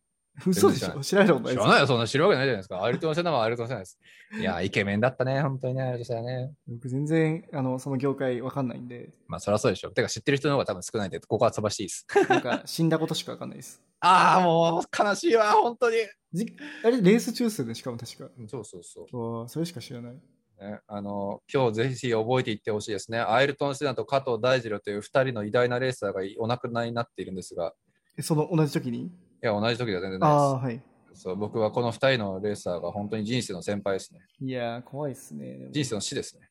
[0.48, 1.02] 嘘でしょ？
[1.02, 2.82] 知らないことない知らないよ、そんな知るわけないじゃないですか。
[2.82, 4.00] アイルトン・セナはアイルトン・セナです。
[4.40, 6.54] いや、イケメンだったね、本当にね、アイルトン・セナね。
[6.70, 9.92] 僕全然、あの、その業界わかんないんで、まあ、そりゃそうでしょ。
[9.92, 12.08] てか、知ってる人の方が多分少ないんで、ここは飛ばしていいです。
[12.30, 13.84] なんか死んだことしかわかんないです。
[14.00, 15.98] ああ、もう悲しいわ、本当に。
[16.32, 16.46] じ
[16.86, 18.30] あれ、レース中枢でしかも確か。
[18.48, 19.50] そうそうそう。
[19.50, 20.14] それしか知らない。
[20.62, 23.20] ねね、あの今日ぜひ覚えていってほしいですね。
[23.20, 27.74] アイルトン・セナと加藤大二郎という2人の偉大なレーサーがお亡くなりになっているんですが、
[28.18, 29.06] えその同じ時に？
[29.06, 30.76] いや、同じ時では全然ああ、ないはい。
[30.78, 30.82] で
[31.16, 31.22] す。
[31.24, 34.20] そう僕はこの2人のレーサーが本当に人生の先輩ですね。
[34.40, 35.70] いやー、怖いっすね。
[35.72, 36.48] 人生の死ですね。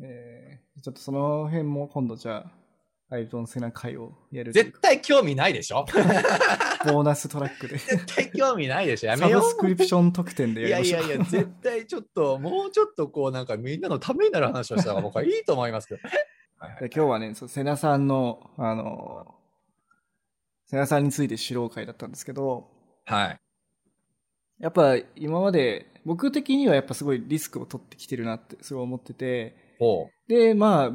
[0.00, 2.52] えーちょっとその辺も今度じゃあ、
[3.10, 5.84] アイルトン・セナ会をやる絶対興味ないでしょ？
[6.86, 7.76] ボーナストラックで。
[7.76, 9.10] 絶対興味ないでしょ？
[9.10, 10.66] やサめよブスクリプション特典でう。
[10.66, 11.00] いやりましょう。
[11.02, 16.00] やいやいや、 絶対ちょっと、もうちょっとこう、なんかみんなのためになる話をした方が僕はいいと思いますけど。
[16.02, 19.34] はいはいで今日はね、瀬名さんの、あの、
[20.66, 22.70] 瀬名さんについて知ろう会だったんですけど、
[23.04, 23.40] はい。
[24.60, 30.92] やっぱ今まで、僕的にはやっぱすごいリスクを取ってきてるなってすごい思ってて、ほで、まあ、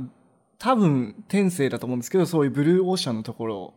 [0.59, 3.73] 多分天性だと思うんですけど、そういうブルーオーシャンのところを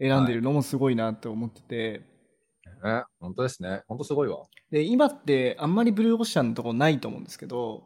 [0.00, 2.02] 選んでるのもすごいなって思ってて、
[2.82, 2.88] う。
[2.88, 3.82] ね、本当ですね。
[3.88, 4.44] 本当すごいわ。
[4.70, 7.84] で、今ってあんまりブルーオーシャンのところないと思うんですけど、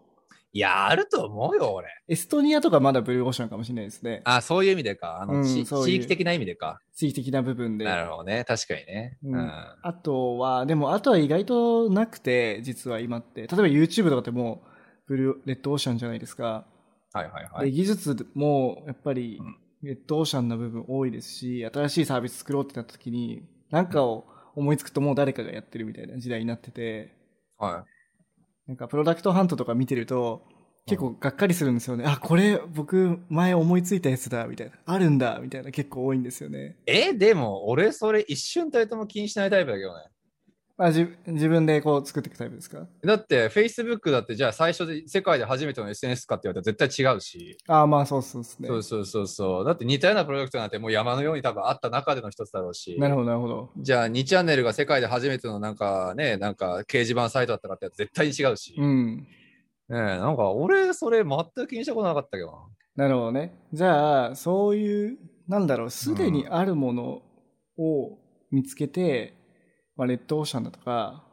[0.52, 1.88] いや、あると思うよ、俺。
[2.08, 4.22] エストニアとかまだブルーオーシャンかもしれないですね。
[4.24, 5.20] あ、そういう意味でか。
[5.20, 6.80] あの、うん地域的な意味でか。
[6.94, 7.84] 地域的な部分で。
[7.84, 8.44] なるほどね。
[8.44, 9.18] 確かにね。
[9.22, 9.76] ううんん。
[9.82, 13.42] あとは、でも、あとは意外となくて、実は今って。
[13.42, 14.68] 例えば YouTube とかってもう、
[15.06, 16.66] ブルー、レッドオーシャンじゃないですか。
[17.12, 17.72] はいはいはでい。
[17.72, 27.14] 技術も、やっぱりうん、レッドオーシャンの部分多いですし、新しいサービス作ろうってなった時に、なんかを思いつくともう誰かがやってるみたいな時代になってて、
[27.58, 27.84] は
[28.66, 30.42] なんかプロダクトハントとか見てると、
[30.86, 32.04] 結構がっかりするんですよね。
[32.06, 34.72] あ、これ僕前思いついたやつだ、みたいな。
[34.86, 36.76] あるんだ、みたいな結構多いんですよね。
[36.86, 36.90] い。
[36.90, 40.04] え、でも、俺、それ一瞬たりとも気にしないタイプだけどね。
[40.80, 42.86] あ自自分でこう作っていくタイプですか？
[43.04, 47.58] だって、Facebook だって、じゃあ最初で世界で初めての SNS かって言われたら絶対違うし。
[47.66, 48.68] ああ、まあそうそうですね。
[48.68, 49.64] そうそうそうそう。
[49.64, 52.96] だって似たようなプロダクトなんてもう山のように多分あった中での一つだろうし。
[52.98, 53.70] なるほど、なるほど。
[53.76, 58.72] じゃあ2チャンネルが世界で初めてのなんかね、なんか掲示板サイトだったかって絶対に違うし。
[58.80, 59.26] ねうん。
[59.90, 62.52] えなんか俺それ全く気にしたことなかったけど
[62.94, 63.54] なるほどね。
[63.72, 65.18] じゃあ、そういう、
[65.48, 67.22] なんだろう、すでにあるもの
[67.78, 68.18] を
[68.50, 69.34] 見つけて、
[69.98, 71.24] まあ、レッドオーシャンだとか。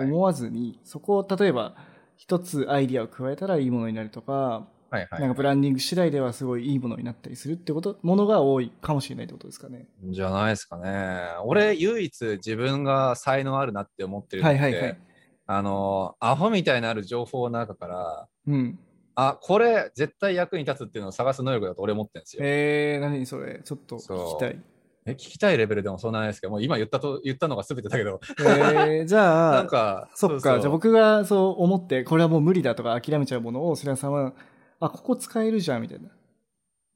[0.00, 1.74] 思わずに、そこを例えば、
[2.16, 5.20] 一つアイディアを加えたらいいものになるとか、はいはい。
[5.20, 9.88] なんかブランディング次第ではすごいいいものになったりするってこと、ものが多いかもしれないってことですかね。
[10.04, 11.22] じゃないですかね。
[11.44, 14.98] 俺唯一自分が才能あるなって思ってるのって、はいはいはい。
[15.46, 18.78] あの、アホみたいなある情報の中から、うん。
[19.16, 22.42] あ、これ絶対役に立つっていうのを探す能力だと俺思ってるんですよ。
[22.44, 24.62] えー、何それちょっと聞きたい。
[25.06, 34.32] え聞きたいレベルでもそんなないですけど、もう今言ったと言ったのが全てだけど、えー、じゃあ、 なんか、そっか、じゃあ僕がそう思って、これはもう無理だとか諦めちゃうものを、白さんは、
[34.80, 36.08] あ、ここ使えるじゃん、みたいな。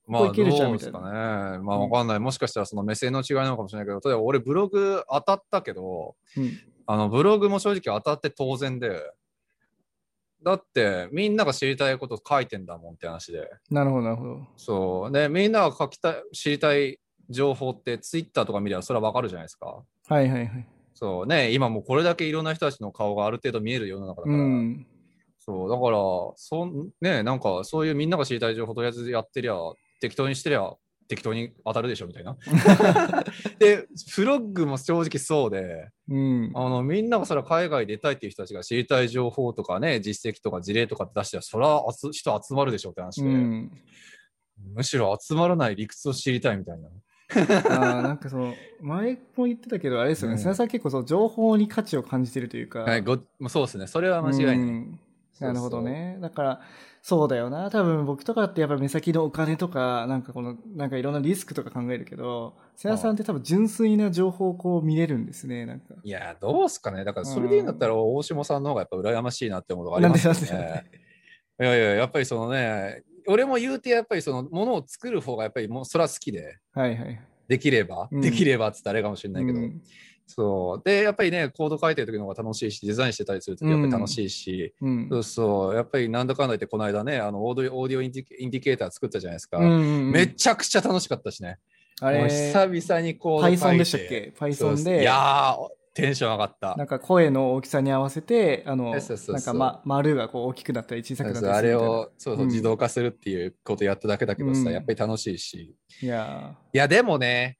[0.07, 1.05] まあ、どうですかね。
[1.11, 2.19] まあ、うんわかんない。
[2.19, 6.51] もしかしたらその目線の違いなのかもしれないけど、例えば俺ブログ当たったけど、うん。
[6.87, 9.03] あの、ブログも正直当たって当然で、
[10.43, 13.51] だってみんなが知りたいこと書いてんだもんって話で。
[13.71, 14.47] なるほど、なるほど。
[14.57, 15.13] そう。
[15.13, 16.99] で、みんなが書きたい、知りたい
[17.29, 19.83] 情報ってツイッターとか見ればそれはわかるじゃないですか。
[20.09, 20.69] はいはいはい。
[20.95, 24.87] そうね、今もうこれだけいろんな人たちの顔がある程度見える世の中だかうら、ん。
[25.39, 25.99] そう、だから、
[26.37, 29.55] そん、ね、なんかそういうみんなが知りたい情報とりあえずやってりゃ、
[30.01, 30.73] 適当にしてりゃ、
[31.09, 32.37] 適当に当たるでしょみたいな。
[33.59, 36.53] で、フロッグも正直そうで、うん。
[36.55, 43.73] あのみんながそれは海外で出たいっていう人たちが知りたい情報とかね、実績とか事例とか出してら、それは集人集まるでしょって話で、うん。
[44.75, 46.89] むしろ集まらない理屈を知りたいみたいな。
[47.35, 52.81] あーなんかその、前も言ってたけど、あれですよね、うんさん結構その情報に価値を感じてるというか。
[52.81, 53.19] はい、ご
[53.49, 53.87] そうですね。
[53.87, 54.57] それは間違いない。
[54.57, 55.01] うん
[55.41, 56.19] なるほどね。
[56.21, 56.61] だから、
[57.01, 57.71] そうだよな。
[57.71, 65.95] 多分僕とかってやっぱ目先のお金とか、なんかこの、なんかいろんなリスクとか考えるけど、瀬名さんって多分純粋な情報をこう見れるんですね、なんか。
[66.03, 67.05] いや、どうすかね。
[67.05, 70.85] だから、それでいいんだったら、大下さんの方がやっぱ羨ましいなって思うのがありますよ なんでなんね。
[71.61, 77.21] いやいや、やっぱりそのね、俺も言うて、やっぱりそのものを作る方がやっぱりもうそれは好きで、はいはい。
[77.47, 78.21] できれば、うん。
[78.21, 79.83] できればっつったらあれかもしれないけど、うん。
[80.27, 80.83] そう。
[80.85, 85.09] で、やっぱりね、コード書いてる時の方が楽しいし、デザインしてたりするとやっぱり楽しいし、うん。
[85.11, 85.23] そう。
[85.23, 89.59] そう、やっぱりなんだかんだ言って、この間ね、あのオーディオオーディオインディインディケーター作ったじゃないですか。
[89.59, 91.59] うんめちゃくちゃ楽しかったしね。
[92.01, 93.65] あれ、久々にコード書いて。
[93.65, 96.77] Python でしたっけ ?Python で、いやー、テンション上がった。
[96.77, 101.75] なんか声の大きさに合わせて、あの、そうそうなんか、ま、丸がこう大きくなったり小さくなったりあれ。
[101.75, 105.75] をそうそううん自動化するっていうことやっただけだけどさ、うんやっぱり楽しいし。
[106.01, 107.59] いやいや、でもね、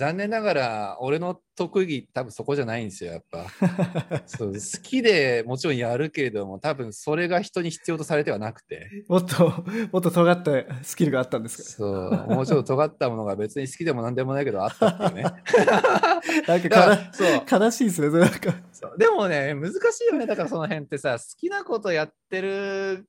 [0.00, 3.40] 残念ながら、俺の特技、多分そこじゃないんですよ、やっぱ。
[3.42, 11.84] ー そう好きでもちろんやるけれども、多分それが人に必要とされてはなくて、もっと、もっと尖ったスキルがあったんですか？
[11.84, 15.22] そう、もうちょっと尖ったものが別に好きでもなんでもないけどあったっていうね。
[16.48, 18.54] なんかそう悲しいですね、それなんか。
[18.72, 20.24] そうでもね、難しいよね。
[20.26, 23.06] だからその辺ってさ、好きなことやってる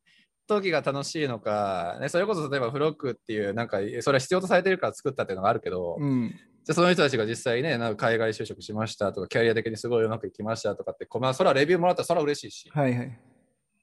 [0.47, 6.35] 時が楽しいのか、ね、それこそ例えばフロックっていう、なんか、それは必要とされてるから作ったっていうのがあるけど、うん。
[6.63, 13.19] じゃあその人たちが実際ね、なんか海外就職しましたとか、キャリア的にすごいうまくいきましたとかって、まあ、それはレビューもらったらそれは嬉しいし、はいはい。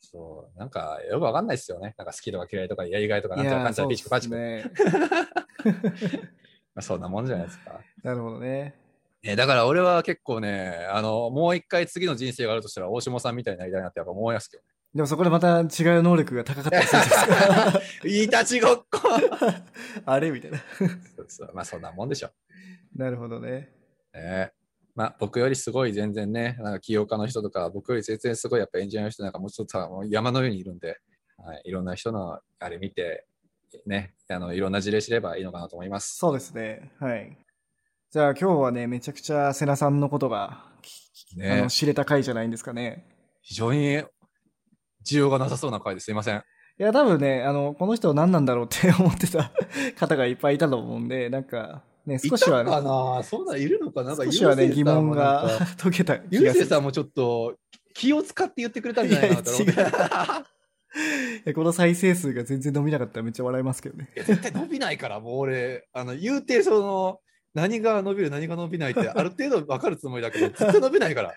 [0.01, 1.95] そう、なんかよくわかんないですよね。
[1.99, 4.37] なんか好きとか嫌いとかやりがいとか、なんとかかんちゃらピチクパチク。
[4.37, 4.65] ね。
[6.75, 7.81] まあそんなもんじゃないですか。
[8.05, 8.77] なるほどね。
[9.25, 14.69] えだから俺は結構ね、あの、もう一回次の人生があるとしたら、大下さんみたいになりたいなってやっぱ思いますけどね。
[14.95, 15.67] でもそこでまた違う
[16.03, 18.09] 能力が高かったりするじゃないですか。
[18.09, 19.01] い いたちごっこ
[20.07, 20.59] あれみたいな。
[20.59, 20.89] そう
[21.29, 22.31] そうまあそんなもんでしょ。
[22.99, 23.71] なるほどね。
[24.13, 24.51] え
[24.95, 30.99] まあ僕よりすごい全然ね、なんか起業家の人とか、僕より全然すごいやっぱエンジニアの人なんかもうちょっとさもう山のようにいるんで、
[31.39, 33.25] はい、いろんな人のあれ見て、
[33.87, 36.17] ね、あのいろんな事例知ればいいのかなと思います。
[36.17, 36.91] そうですね。
[36.99, 37.39] はい。
[38.11, 43.07] じゃあ今日はね、めちゃくちゃ瀬名さんのことが、あねの知れた回じゃないんですかね。
[43.43, 44.03] 非常に
[45.07, 46.43] 需要がなさそうな回ですいません。
[46.81, 49.53] いや、多分ね、あの、この人何なんだろうって思ってた
[49.99, 54.09] 方がいっぱいいたと思うんで、なんか、ね、少しは、いたかね、なそんなんいるのかな？
[54.09, 56.65] なんか少しはね、疑問がか 解けた気ゆうがする。
[56.65, 57.57] せいさんもちょっと
[57.95, 59.65] 気を使って言ってくれたんじゃないかなと思
[61.55, 64.09] この再生数が全然伸びなかったらめっちゃ笑いますけどね。
[64.17, 67.21] 絶対伸びないから、もう俺、あの言うて、その、
[67.55, 71.31] 何が伸びる、何が伸びないって、 ある程度分かるつもりだけど、絶対伸びないから。
[71.31, 71.35] い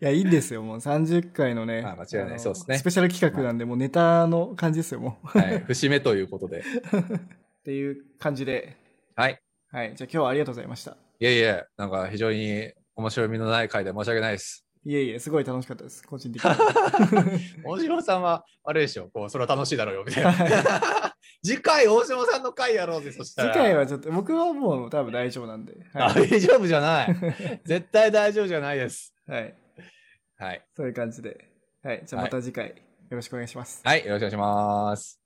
[0.00, 0.62] や、いいんですよ。
[0.62, 1.82] もう30回のね。
[1.84, 5.38] あ間違いないのそうですねスペシャル企画なんで、もうネタの感じですよ、もう。
[5.38, 6.60] はい、節目ということで。
[6.60, 6.62] っ
[7.64, 8.76] ていう感じで。
[9.16, 9.40] はい。
[9.74, 9.96] はい。
[9.96, 10.92] じゃあ今日はありがとうございました。
[10.92, 14.64] いえいえ、なんか非常に面白みのない回で申し訳ないです。
[14.84, 16.06] いえいえ、すごい楽しかったです。
[16.06, 16.50] 個人的に。
[17.66, 20.32] 大島さんは、あれでしょ、こう、それは楽しいだろうよ、みたいな。
[21.44, 23.54] 次回、大島さんの回やろうぜ、そした次ら。
[23.56, 25.74] 回はちょっと、僕はもう多分大丈夫なんで。
[25.92, 27.16] は大丈夫じゃない。
[27.64, 29.12] 絶対大丈夫じゃないです。
[29.26, 29.32] い。
[29.32, 29.54] はい。
[30.36, 30.62] はい。
[30.76, 31.50] そういう感じで。
[31.82, 32.02] はい。
[32.06, 32.74] じゃあまた次回、よ
[33.10, 33.80] ろしくお願いします。
[33.82, 35.23] はい、よろしくお願いします。